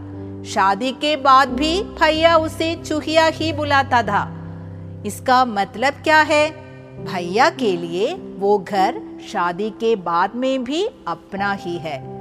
शादी 0.47 0.91
के 1.05 1.13
बाद 1.19 1.49
भी 1.53 1.73
भैया 2.01 2.37
उसे 2.39 2.69
चूहिया 2.85 3.25
ही 3.39 3.53
बुलाता 3.53 4.03
था 4.03 4.23
इसका 5.06 5.46
मतलब 5.46 5.94
क्या 5.94 6.22
है? 6.22 6.52
भैया 7.06 7.50
के 7.50 7.78
लिए 7.78 8.14
वो 8.14 8.58
घर 8.60 9.02
शादी 9.28 9.70
के 9.70 9.96
बाद 9.96 10.36
में 10.36 10.64
भी 10.64 10.90
अपना 11.08 11.54
ही 11.54 11.78
है। 11.78 12.14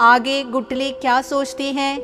आगे 0.00 0.44
गुटली 0.44 0.90
क्या 0.90 1.22
सोचती 1.22 1.72
है? 1.72 1.96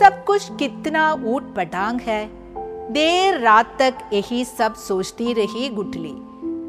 सब 0.00 0.24
कुछ 0.26 0.48
कितना 0.52 1.12
ऊट 1.12 1.54
पटांग 1.54 2.00
है। 2.00 2.30
देर 2.92 3.40
रात 3.40 3.76
तक 3.78 3.94
यही 4.12 4.44
सब 4.44 4.74
सोचती 4.74 5.32
रही 5.32 5.68
गुटली। 5.68 6.14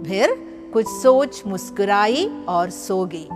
फिर 0.10 0.50
कुछ 0.74 0.86
सोच 0.88 1.44
मुस्कुराई 1.48 2.44
और 2.50 2.70
सो 2.70 3.06
गई। 3.06 3.28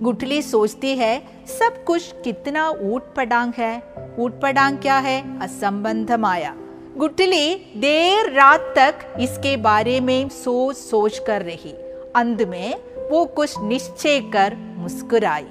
गुटली 0.00 0.42
सोचती 0.42 0.96
है, 0.96 1.20
सब 1.46 1.84
कुछ 1.84 2.14
कितना 2.24 2.68
ऊट 2.68 3.14
पटांग 3.14 3.52
है। 3.58 3.82
ऊट 4.18 4.40
पटांग 4.40 4.78
क्या 4.78 4.98
है? 4.98 5.40
असंबंध 5.40 6.12
माया। 6.12 6.56
गुटली 6.97 7.45
देर 7.77 8.31
रात 8.33 8.73
तक 8.77 9.05
इसके 9.19 9.55
बारे 9.61 9.99
में 9.99 10.29
सोच 10.29 10.75
सोच 10.75 11.19
कर 11.27 11.41
रही 11.41 11.73
अंत 12.15 12.41
में 12.47 12.75
वो 13.11 13.23
कुछ 13.35 13.59
निश्चय 13.63 14.19
कर 14.33 14.55
मुस्कुराई 14.77 15.47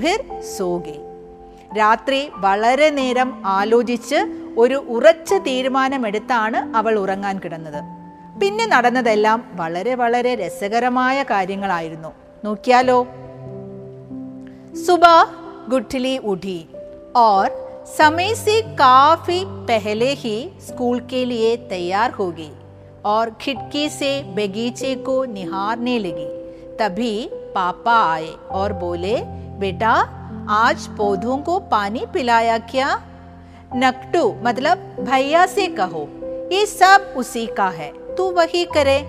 फिर 0.00 0.18
सो 0.56 0.70
गई 0.78 1.00
രാത്രി 1.76 2.18
വളരെ 2.36 2.88
നേരം 2.90 3.30
ആലോചിച്ച് 3.52 4.18
ഒരു 4.58 4.76
ഉറച്ച 4.88 5.34
തീരുമാനമെടുത്താണ് 5.46 6.58
അവൾ 6.74 6.94
ഉറങ്ങാൻ 6.98 7.36
കിടന്നത് 7.38 7.80
പിന്നെ 8.40 8.66
നടന്നതെല്ലാം 8.66 9.40
വളരെ 9.54 9.94
വളരെ 9.94 10.34
രസകരമായ 10.34 11.24
കാര്യങ്ങളായിരുന്നു 11.30 12.12
നോക്കിയാലോ 12.44 12.98
सुबह 14.76 15.18
गुठली 15.68 16.14
उठी 16.24 16.56
और 17.16 17.44
समय 17.89 18.33
से 18.35 18.61
काफ़ी 18.61 19.43
पहले 19.67 20.09
ही 20.13 20.49
स्कूल 20.61 20.99
के 20.99 21.23
लिए 21.25 21.55
तैयार 21.69 22.11
हो 22.11 22.29
गई 22.31 22.51
और 23.05 23.29
खिड़की 23.41 23.89
से 23.89 24.11
बगीचे 24.35 24.93
को 24.95 25.23
निहारने 25.25 25.97
लगी। 25.99 26.27
तभी 26.77 27.29
पापा 27.55 27.95
आए 28.11 28.29
और 28.51 28.73
बोले, 28.73 29.15
बेटा, 29.59 29.91
आज 30.49 30.87
पौधों 30.87 31.37
को 31.37 31.59
पानी 31.59 32.05
पिलाया 32.13 32.57
क्या? 32.57 33.01
नकटू 33.75 34.33
मतलब 34.43 34.77
भैया 34.99 35.45
से 35.45 35.67
कहो, 35.69 36.07
ये 36.51 36.65
सब 36.65 37.13
उसी 37.17 37.45
का 37.47 37.69
है, 37.69 37.91
तू 38.15 38.29
वही 38.31 38.63
करे। 38.65 38.99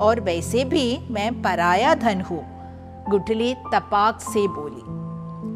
और 0.00 0.20
वैसे 0.20 0.64
भी 0.64 0.98
मैं 1.10 1.30
पराया 1.42 1.94
धन 1.94 2.20
हूँ, 2.20 2.42
गुठली 3.10 3.54
तपाक 3.54 4.20
से 4.20 4.46
बोली। 4.48 4.82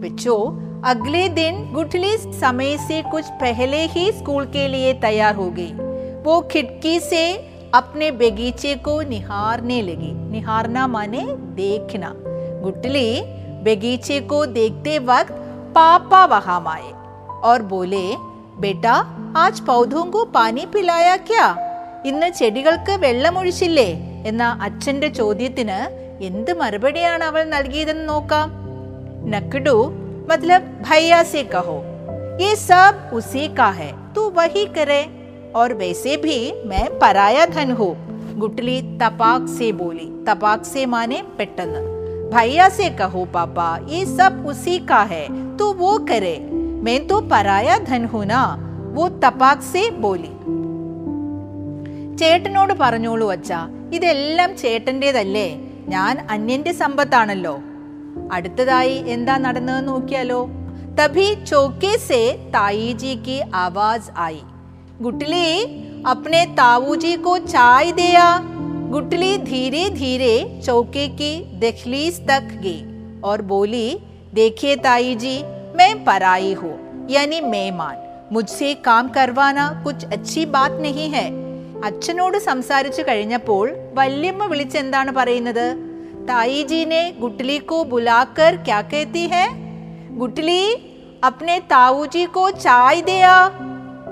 बच्चों 0.01 0.41
अगले 0.86 1.28
दिन 1.32 1.56
गुठली 1.74 2.16
समय 2.18 2.78
से 2.78 3.02
कुछ 3.12 3.30
पहले 3.42 3.86
ही 3.88 4.12
स्कूल 4.12 4.46
के 4.48 4.68
लिए 4.68 4.94
तैयार 5.02 5.36
हो 5.36 5.50
गई 5.52 5.72
वो 6.24 6.40
खिड़की 6.52 7.00
से 7.02 7.24
अपने 7.74 8.10
बगीचे 8.14 8.76
को 8.86 9.02
निहारने 9.10 9.82
लगी 9.82 10.12
निहारना 10.32 10.86
माने 10.88 11.24
देखना 11.56 12.14
गुटली 12.64 13.10
बगीचे 13.66 14.20
को 14.24 14.46
देखते 14.58 14.98
वक्त 15.06 15.34
पापा 15.76 16.26
वहां 16.26 16.62
आए 16.68 16.92
और 17.44 17.62
बोले 17.70 18.06
बेटा 18.62 18.94
आज 19.38 19.60
पौधों 19.62 20.06
को 20.08 20.24
पानी 20.34 20.66
पिलाया 20.66 21.16
क्या 21.26 21.48
ഇന്ന് 22.06 22.28
ചെടികൾക്ക് 22.32 22.94
വെള്ളമൊഴിച്ചില്ലേ 23.02 23.90
എന്ന 24.30 24.44
അച്ഛന്റെ 24.62 25.10
ചോദ്യത്തിന് 25.12 25.80
എന്ത് 26.28 26.52
മറുപടിയാണ് 26.62 27.26
അവൾ 27.32 27.44
നൽകിയതെന്ന് 27.56 28.08
നോക്കാം 28.12 28.48
नकड़ू 29.32 29.74
मतलब 30.30 30.62
भैया 30.84 31.22
से 31.24 31.44
कहो 31.54 31.78
ये 32.42 32.56
सब 32.58 33.10
उसी 33.14 33.48
का 33.56 33.70
है 33.72 33.92
तू 34.14 34.30
वही 34.32 34.66
करे 34.76 35.02
और 35.56 35.74
वैसे 35.74 36.16
भी 36.18 36.40
मैं 36.66 36.88
पराया 37.00 37.46
धन 37.48 37.72
हूँ 37.72 37.94
गुटली 38.40 38.82
तपाक 39.00 39.48
से 39.50 39.72
बोली 39.74 40.10
तपाक 40.28 40.66
से 40.66 40.86
माने 40.86 41.22
पेट्टन 41.38 41.74
भैया 42.34 42.70
से 42.70 42.90
कहो 42.98 43.26
पापा 43.34 43.70
ये 43.90 44.06
सब 44.08 44.44
उसी 44.48 44.78
का 44.86 45.02
है 45.12 45.26
तू 45.58 45.72
वो 45.76 45.98
करे 46.10 46.38
मैं 46.84 47.00
तो 47.08 47.22
पराया 47.30 47.78
धन 47.86 48.06
हूँ 48.06 48.26
ना 48.26 48.44
वो 48.94 49.10
तपाक 49.24 49.62
से 49.64 49.90
बोली 50.00 50.34
ചേട്ടനോട് 52.22 52.72
പറഞ്ഞോളൂ 52.76 53.28
അച്ഛാ 53.34 53.60
ഇതെല്ലാം 53.96 54.52
ചേട്ടൻ്റെതല്ലേ 54.62 55.46
ഞാൻ 55.94 56.16
അന്യന്റെ 56.34 56.72
സമ്പത്താണല്ലോ 56.80 57.54
അടുത്തതായി 58.32 58.98
എന്താ 59.08 59.36
നടന്നത് 59.38 59.82
നോക്കിയാലോ 59.88 60.42
തഭി 61.00 61.28
ചോക്കെ 61.50 61.92
സെ 62.06 62.24
തായിജി 62.54 63.14
की 63.20 63.38
आवाज 63.58 64.04
आई 64.20 64.40
गुटली 65.04 65.46
अपने 66.06 66.42
ताऊजी 66.58 67.14
को 67.18 67.34
चाय 67.46 67.92
दिया 67.92 68.26
गुटली 68.90 69.32
धीरे 69.44 69.84
धीरे 69.92 70.34
चौके 70.66 71.06
की 71.20 71.32
दहलीज 71.60 72.16
तक 72.28 72.46
गई 72.64 72.82
और 73.22 73.42
बोली 73.44 73.88
देखिए 74.34 74.76
ताई 74.80 75.14
जी 75.16 75.36
मैं 75.76 75.92
पराई 76.04 76.54
हूँ 76.54 76.76
यानी 77.10 77.40
मेहमान 77.48 77.96
मुझसे 78.34 78.72
काम 78.86 79.10
करवाना 79.10 79.68
कुछ 79.84 80.06
अच्छी 80.12 80.44
बात 80.50 80.74
नहीं 80.82 81.10
है 81.10 81.28
അച്ഛനോട് 81.84 82.38
സംസാരിച്ചു 82.42 83.02
കഴിഞ്ഞപ്പോൾ 83.02 83.66
വല്യമ്മ 83.94 84.46
വിളിച്ചെന്താണ് 84.46 85.12
പറയുന്നത് 85.12 85.66
ताईजीने 86.29 87.01
गुटली 87.13 87.59
को 87.61 87.83
बुलाकर 87.85 88.57
क्या 88.57 88.81
कहती 88.83 89.27
है? 89.27 89.47
गुटली, 90.19 90.63
अपने 91.25 91.59
ताऊ 91.61 92.07
जी 92.07 92.25
को 92.27 92.51
चाय 92.51 93.01
दिया 93.03 93.35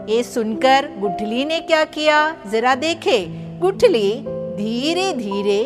ये 0.08 0.22
सुनकर 0.22 0.88
गुटली 0.98 1.44
ने 1.44 1.60
क्या 1.60 1.84
किया? 1.84 2.18
जरा 2.52 2.74
देखे। 2.74 3.18
गुटली 3.60 4.10
धीरे 4.56 5.12
धीरे 5.12 5.60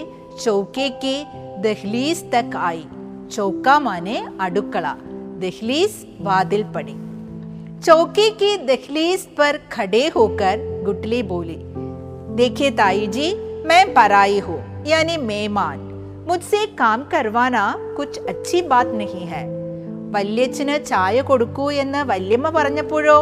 चौके 0.45 0.89
की 1.05 1.25
दहलीज 1.63 2.23
तक 2.33 2.57
आई। 2.57 2.85
चौका 3.33 3.79
माने 3.81 4.17
अडुक्कड़ा 4.41 4.95
दहलीज 5.41 6.05
बादल 6.21 6.63
पड़ी। 6.75 6.95
चौके 7.81 8.29
की 8.33 8.57
दहलीज 8.67 9.27
पर 9.37 9.57
खड़े 9.73 10.07
होकर 10.09 10.61
गुटली 10.85 11.23
बोली, 11.23 11.59
देखे 12.37 12.71
ताई 12.71 13.07
जी, 13.07 13.35
मैं 13.67 13.83
पराई 13.95 14.39
हूँ, 14.39 14.61
यानी 14.87 15.17
मेहमान। 15.17 15.86
मुझसे 16.28 16.62
काम 16.76 17.00
करवाना 17.14 17.64
कुछ 17.98 18.20
अच्छी 18.26 18.62
बात 18.68 18.88
नहीं 18.94 19.26
है 19.28 19.44
വല്യച്ഛന് 20.16 20.74
ചായ 20.86 21.18
കൊടുക്കൂ 21.22 21.66
എന്ന് 21.84 22.00
വല്യമ്മ 22.06 22.48
പറഞ്ഞപ്പോഴോ 22.50 23.18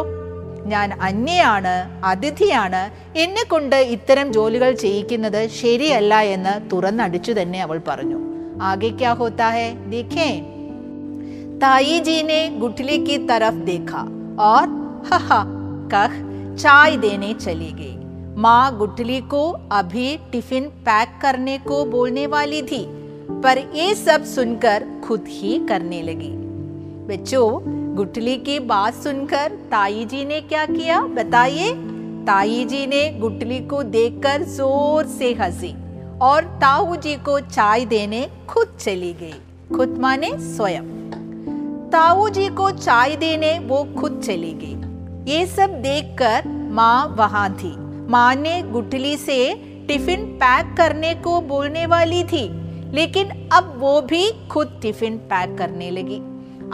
ഞാൻ 0.66 0.88
അന്യയാണ് 1.00 1.74
അതിഥിയാണ് 2.04 2.80
എന്നെ 3.16 3.44
കൊണ്ട് 3.44 3.76
ഇത്തരം 3.94 4.26
ജോലികൾ 4.32 4.70
ചെയ്യിക്കുന്നത് 4.74 5.40
ശരിയല്ല 5.60 6.14
എന്ന് 6.28 6.54
തുറന്നടിച്ചു 6.72 7.32
തന്നെ 7.32 7.60
അവൾ 7.62 7.80
പറഞ്ഞു 7.88 8.18
ആകെ 8.62 8.90
ക്യാ 9.00 9.12
ഹോത്താ 9.14 9.50
ഹെ 9.50 9.68
ദേഖേ 9.90 10.30
ताई 11.60 11.98
जी 12.00 12.22
ने 12.22 12.38
गुठली 12.58 12.96
की 12.98 13.16
तरफ 13.28 13.54
देखा 13.64 13.98
और 14.42 14.68
हा 15.08 15.40
कह 15.90 16.12
चाय 16.56 16.96
देने 16.96 17.32
चली 17.36 17.70
गई 17.72 17.93
माँ 18.37 18.77
गुठली 18.77 19.19
को 19.21 19.49
अभी 19.71 20.17
टिफ़िन 20.31 20.63
पैक 20.85 21.09
करने 21.21 21.57
को 21.57 21.83
बोलने 21.85 22.27
वाली 22.27 22.61
थी, 22.61 22.85
पर 23.43 23.57
ये 23.75 23.93
सब 23.95 24.23
सुनकर 24.23 24.85
खुद 25.03 25.25
ही 25.27 25.59
करने 25.67 26.01
लगी। 26.01 26.31
बच्चों, 27.07 27.59
गुठली 27.95 28.37
की 28.37 28.59
बात 28.59 28.93
सुनकर 28.93 29.51
ताई 29.71 30.05
जी 30.05 30.25
ने 30.25 30.41
क्या 30.41 30.65
किया 30.65 30.99
बताइए? 31.01 31.71
ताई 32.25 32.65
जी 32.65 32.85
ने 32.87 33.09
गुठली 33.19 33.59
को 33.59 33.81
देखकर 33.83 34.43
ज़ोर 34.43 35.05
से 35.05 35.33
हँसी 35.33 35.73
और 36.21 36.43
ताऊ 36.61 36.95
जी 36.95 37.15
को 37.15 37.39
चाय 37.39 37.85
देने 37.85 38.27
खुद 38.49 38.77
चली 38.79 39.13
गई। 39.13 39.75
खुद 39.75 39.97
माने 39.97 40.31
स्वयं। 40.39 40.83
ताऊ 41.91 42.29
जी 42.29 42.49
को 42.49 42.69
चाय 42.71 43.15
देने 43.15 43.57
वो 43.59 43.83
खुद 43.99 44.21
चली 44.25 44.53
गई। 44.53 45.33
ये 45.33 45.45
सब 45.47 45.81
देखकर 45.81 46.47
माँ 46.71 47.15
वहाँ 47.17 47.49
थी। 47.53 47.84
माँ 48.09 48.31
ने 48.35 48.55
गुठली 48.73 49.15
से 49.17 49.39
टिफ़िन 49.87 50.21
पैक 50.41 50.65
करने 50.77 51.11
को 51.25 51.33
बोलने 51.49 51.85
वाली 51.85 52.23
थी, 52.23 52.45
लेकिन 52.91 53.27
अब 53.53 53.65
वो 53.77 53.93
भी 54.11 54.23
खुद 54.47 54.79
टिफ़िन 54.81 55.17
पैक 55.31 55.51
करने 55.57 55.89
लगी। 55.91 56.19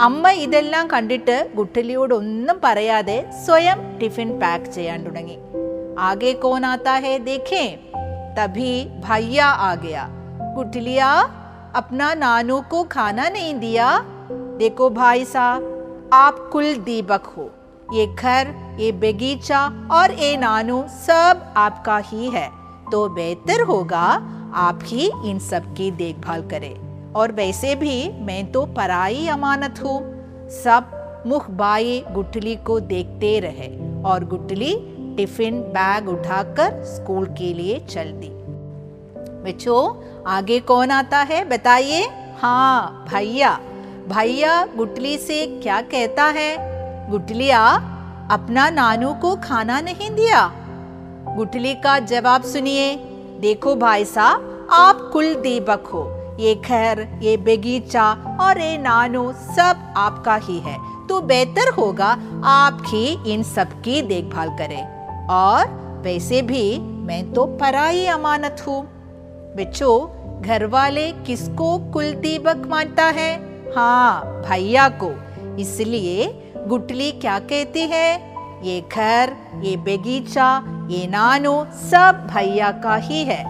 അമ്മ 0.06 0.26
ഇതെല്ലാം 0.44 0.86
കണ്ടിട്ട് 0.88 1.36
ഗുട്ടലിയോടൊന്നും 1.56 2.58
പറയാതെ 2.64 3.18
സ്വയം 3.46 3.80
ടിഫിൻ 4.00 4.30
പാക്ക് 4.42 4.70
ചെയ്യാൻ 4.76 5.00
തുടങ്ങി 5.06 5.38
ആകെ 6.08 6.32
കോനാത്താ 6.44 6.96
ഹേ 7.06 7.14
ദേഖേ 7.28 7.66
തഭി 8.40 8.72
ഭയ്യ 9.06 9.40
ആകയാ 9.70 10.06
ഗുട്ടലിയ 10.58 11.02
अपना 11.74 12.08
नानू 12.16 12.60
को 12.62 12.80
खाना 12.84 13.26
नहीं 13.30 13.54
दिया? 13.56 13.88
देखो 14.58 14.90
भाई 14.92 15.26
साहब, 15.26 15.62
आप 16.14 16.36
कुल 16.54 16.68
दीपक 16.88 17.26
हो। 17.36 17.46
ये 17.94 18.06
घर, 18.08 18.78
ये 18.80 18.92
बगीचा 18.92 19.90
और 19.92 20.12
ये 20.12 20.38
नानू 20.38 20.84
सब 20.88 21.54
आपका 21.58 21.98
ही 21.98 22.30
है। 22.30 22.50
तो 22.92 23.10
बेहतर 23.10 23.62
होगा 23.62 24.28
आप 24.54 24.80
ही 24.84 25.12
इन 25.26 25.40
सब 25.40 25.74
की 25.74 25.92
देखभाल 25.92 26.42
करें। 26.42 26.92
और 27.14 27.32
वैसे 27.32 27.76
भी 27.76 28.12
मैं 28.20 28.52
तो 28.52 28.66
पराई 28.66 29.28
अमानत 29.28 29.80
हूँ। 29.84 30.00
सब 30.50 30.98
मुख 31.28 31.50
बाए 31.50 32.00
गुटली 32.12 32.56
को 32.56 32.80
देखते 32.80 33.40
रहे 33.40 34.04
और 34.04 34.26
गुटली 34.26 34.74
टिफ़िन 35.18 35.62
बैग 35.62 36.10
उठाकर 36.10 36.84
स्कूल 36.84 37.26
के 37.26 37.54
लिए 37.54 37.80
चल 37.80 38.04
दी। 38.04 38.30
बच्चों, 39.44 40.12
आगे 40.28 40.60
कौन 40.60 40.92
आता 40.92 41.18
है 41.18 41.50
बताइए? 41.50 42.10
हाँ 42.38 43.06
भैया। 43.10 43.60
भैया 44.08 44.66
गुटली 44.66 45.18
से 45.18 45.60
क्या 45.64 45.82
कहता 45.82 46.24
है? 46.24 46.71
गुटलिया 47.12 47.62
अपना 48.32 48.70
नानू 48.70 49.14
को 49.14 49.36
खाना 49.36 49.80
नहीं 49.82 50.10
दिया। 50.10 50.52
गुटली 51.36 51.74
का 51.74 52.00
जवाब 52.00 52.44
सुनिए, 52.44 52.96
देखो 53.40 53.76
भाई 53.76 54.06
साहब, 54.06 54.68
आप 54.72 55.10
कुल 55.14 55.34
दीपक 55.36 55.88
हो। 55.94 56.04
ये 56.40 56.56
घर 56.56 57.08
ये 57.22 57.38
बगीचा 57.38 58.38
और 58.42 58.62
ये 58.62 58.78
नानू 58.78 59.32
सब 59.32 59.94
आपका 59.98 60.36
ही 60.36 60.60
है। 60.60 60.78
तो 61.08 61.22
बेहतर 61.22 61.74
होगा 61.74 62.18
आप 62.46 62.84
ही 62.88 63.34
इन 63.34 63.44
सब 63.44 63.82
की 63.82 64.02
देखभाल 64.02 64.50
करें। 64.50 65.28
और 65.28 65.68
वैसे 66.04 66.42
भी 66.42 66.80
मैं 66.80 67.34
तो 67.34 67.46
पराई 67.46 68.06
अमानत 68.06 68.64
हूँ। 68.68 68.82
बच्चों 69.56 70.42
घर 70.42 70.66
वाले 70.66 71.12
किसको 71.12 71.78
कुल 71.92 72.12
दीपक 72.14 72.64
मानता 72.68 73.04
है? 73.04 73.34
हाँ 73.76 74.24
भैया 74.50 74.88
को। 74.90 75.12
इसलिए 75.60 76.28
गुटली 76.69 77.11
क्या 77.21 77.39
कहती 77.51 77.85
है 77.89 78.09
ये 78.65 78.81
घर 78.93 79.33
ये 79.63 79.77
बगीचा 79.87 80.49
ये 80.91 81.07
नानो 81.09 81.55
सब 81.85 82.27
भैया 82.33 82.71
का 82.85 82.97
ही 83.03 83.23
है 83.25 83.43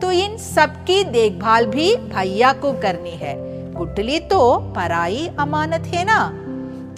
तो 0.00 0.10
इन 0.14 0.36
सबकी 0.46 1.02
देखभाल 1.10 1.66
भी 1.68 1.88
भैया 2.08 2.52
को 2.62 2.72
करनी 2.80 3.16
है 3.16 3.34
ഗുട്ടലി 3.78 4.18
തോ 4.30 4.42
പറായി 4.76 5.22
അമാനത് 5.42 5.88
ഹേന 5.90 6.12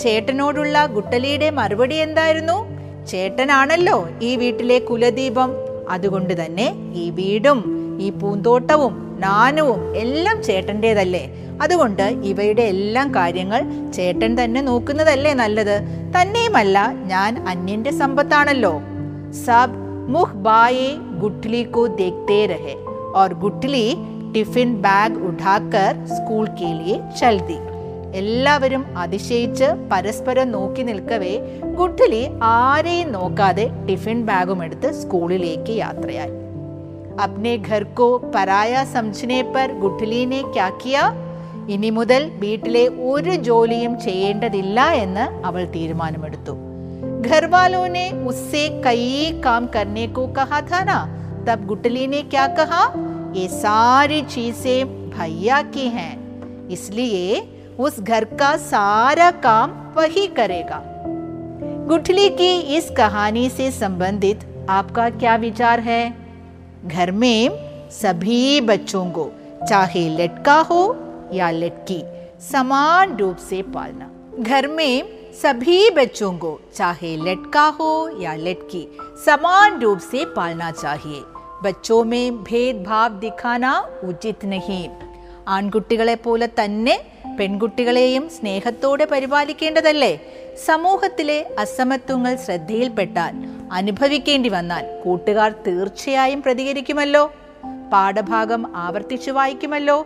ചേട്ടനോടുള്ള 0.03 0.77
ഗുട്ടലിയുടെ 0.92 1.49
മറുപടി 1.57 1.97
എന്തായിരുന്നു 2.05 2.57
ചേട്ടനാണല്ലോ 3.11 3.97
ഈ 4.23 4.31
വീട്ടിലെ 4.37 4.79
കുലദീപം 4.81 5.51
അതുകൊണ്ട് 5.94 6.35
തന്നെ 6.40 6.66
ഈ 7.03 7.05
വീടും 7.18 7.61
ഈ 8.05 8.09
പൂന്തോട്ടവും 8.21 8.94
നാനവും 9.25 9.81
എല്ലാം 10.03 10.38
ചേട്ടൻ്റെതല്ലേ 10.49 11.25
അതുകൊണ്ട് 11.62 12.04
ഇവയുടെ 12.04 12.62
എല്ലാം 12.62 13.16
കാര്യങ്ങൾ 13.16 13.92
ചേട്ടൻ 13.92 14.44
തന്നെ 14.44 14.62
നോക്കുന്നതല്ലേ 14.62 15.34
നല്ലത്? 15.34 15.84
തന്നെയുമല്ല 16.16 16.92
ഞാൻ 16.92 17.48
അന്യന്റെ 17.48 17.92
സമ്പത്താണല്ലോ. 17.92 18.82
സബ് 19.46 19.78
മുഹ് 20.13 20.36
ബായെ 20.36 20.92
ഗുട്ട്ലി 20.94 21.63
കോ 21.63 21.88
ദേഖ്തേ 21.88 22.46
രഹെ. 22.46 22.76
ഓർ 23.16 23.34
ഗുട്ട്ലി 23.34 23.98
ടിഫിൻ 24.36 24.82
ബാഗ് 24.82 25.16
ഉഠാക്കർ 25.16 26.06
സ്കൂൾ 26.06 26.46
കേലിയെ 26.46 27.00
ചൽതി. 27.20 27.60
എല്ലാവരും 28.13 28.86
അതിശയിച്ച് 28.98 29.66
പരസ്പരം 29.92 30.52
നോക്കി 30.52 30.82
നിൽക്കവേ 30.82 31.39
ഗുഡ്ലി 31.63 32.30
ആരെയും 32.42 33.12
നോക്കാതെ 33.12 33.70
ടിഫിൻ 33.88 34.26
ബാഗും 34.26 34.63
എടുത്ത് 34.63 34.92
സ്കൂളിലേക്ക് 34.92 35.70
യാത്രയായി. 35.70 36.32
അപ്നെ 37.24 37.56
ഘർ 37.70 37.84
പരായ 38.36 38.86
സംജനെ 38.94 39.42
പർ 39.42 39.72
ഗുഡ്ലി 39.72 40.26
നെ 40.26 40.42
ഇനി 41.75 41.90
മുതൽ 41.90 42.23
വീട്ടിലെ 42.42 42.85
ഒരു 43.09 43.35
ജോലിയും 43.49 43.94
ചെയ്യേണ്ടതില്ല 44.07 44.79
എന്ന് 45.05 45.27
അവൾ 45.49 45.62
തീരുമാനമെടുത്തു 45.77 46.55
घर 47.21 47.44
वालों 47.47 47.87
ने 47.88 48.05
उससे 48.25 48.62
कई 48.85 49.07
काम 49.44 49.62
करने 49.68 50.05
को 50.09 50.27
कहा 50.29 50.61
था 50.62 50.83
ना 50.85 50.99
तब 51.47 51.64
गुटली 51.66 52.07
ने 52.07 52.21
क्या 52.25 52.47
कहा 52.53 52.83
ये 53.35 53.47
सारी 53.55 54.21
चीजें 54.27 54.79
भैया 55.11 55.61
की 55.75 55.87
हैं 55.88 56.12
इसलिए 56.68 57.25
उस 57.79 57.99
घर 58.03 58.25
का 58.35 58.51
सारा 58.64 59.31
काम 59.42 59.71
वही 59.97 60.27
करेगा 60.33 60.81
गुठली 61.88 62.29
की 62.33 62.51
इस 62.77 62.90
कहानी 62.97 63.49
से 63.51 63.71
संबंधित 63.73 64.40
आपका 64.71 65.09
क्या 65.12 65.37
विचार 65.38 65.81
है 65.83 66.03
घर 66.87 67.11
में 67.14 67.38
सभी 67.92 68.61
बच्चों 68.62 69.05
को 69.11 69.31
चाहे 69.68 70.09
लटका 70.16 70.59
हो 70.62 70.83
या 71.33 71.51
लटकी 71.53 72.01
समान 72.44 73.16
रूप 73.16 73.37
से 73.40 73.62
पालना 73.75 74.11
घर 74.40 74.66
में 74.71 74.92
सभी 75.35 75.79
बच्चों 75.92 76.33
को 76.38 76.59
चाहे 76.77 77.16
लटका 77.18 77.66
हो 77.79 77.90
या 78.21 78.35
लटकी 78.37 78.87
समान 79.25 79.81
रूप 79.81 79.99
से 80.03 80.25
पालना 80.37 80.71
चाहिए 80.75 81.21
बच्चों 81.64 82.03
में 82.05 82.42
भेदभाव 82.44 83.18
दिखाना 83.21 83.75
उचित 84.05 84.44
नहीं 84.47 84.88
ആൺകുട്ടികളെ 85.49 86.16
പോലെ 86.25 86.47
തന്നെ 86.55 86.94
പെൺകുട്ടികളെയും 87.38 88.25
സ്നേഹത്തോടെ 88.29 89.05
പരിപാലിക്കേണ്ടതല്ലേ 89.12 90.12
സമൂഹത്തിലെ 90.66 91.38
അസമത്വങ്ങൾ 91.59 92.35
ശ്രദ്ധയിൽപ്പെട്ടാൽ 92.44 93.35
അനുഭവിക്കേണ്ടി 93.79 94.51
വന്നാൽ 94.57 94.85
കൂട്ടുകാർ 95.05 95.51
തീർച്ചയായും 95.66 96.40
പ്രതികരിക്കുമല്ലോ 96.47 97.25
പാഠഭാഗം 97.92 98.62
ആവർത്തിച്ചു 98.85 99.31
വായിക്കുമല്ലോ 99.31 99.99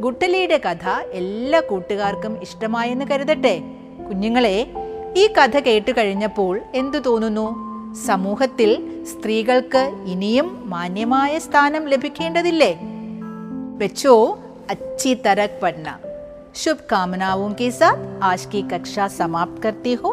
ഗുട്ടലിയുടെ 0.00 0.58
കഥ 0.58 0.86
എല്ലാ 1.12 1.60
കൂട്ടുകാർക്കും 1.60 2.32
ഇഷ്ടമായെന്ന് 2.42 3.06
കരുതട്ടെ 3.10 3.54
കുഞ്ഞുങ്ങളെ 4.08 4.56
ഈ 5.16 5.26
കഥ 5.38 5.60
കേട്ടു 5.60 5.92
കഴിഞ്ഞപ്പോൾ 5.98 6.54
എന്തു 6.74 6.98
തോന്നുന്നു 6.98 7.46
സമൂഹത്തിൽ 8.06 8.70
സ്ത്രീകൾക്ക് 9.04 9.84
ഇനിയും 10.06 10.48
മാന്യമായ 10.66 11.38
സ്ഥാനം 11.38 11.84
ലഭിക്കേണ്ടതില്ലേ 11.88 12.72
बच्चों 13.78 14.20
अच्छी 14.70 15.14
तरह 15.16 15.46
पढ़ना 15.62 15.98
शुभकामनाओं 16.54 17.52
के 17.54 17.70
साथ 17.70 17.98
आज 18.22 18.44
की 18.46 18.62
कक्षा 18.68 19.08
समाप्त 19.10 19.62
करती 19.62 19.92
हूँ 19.94 20.12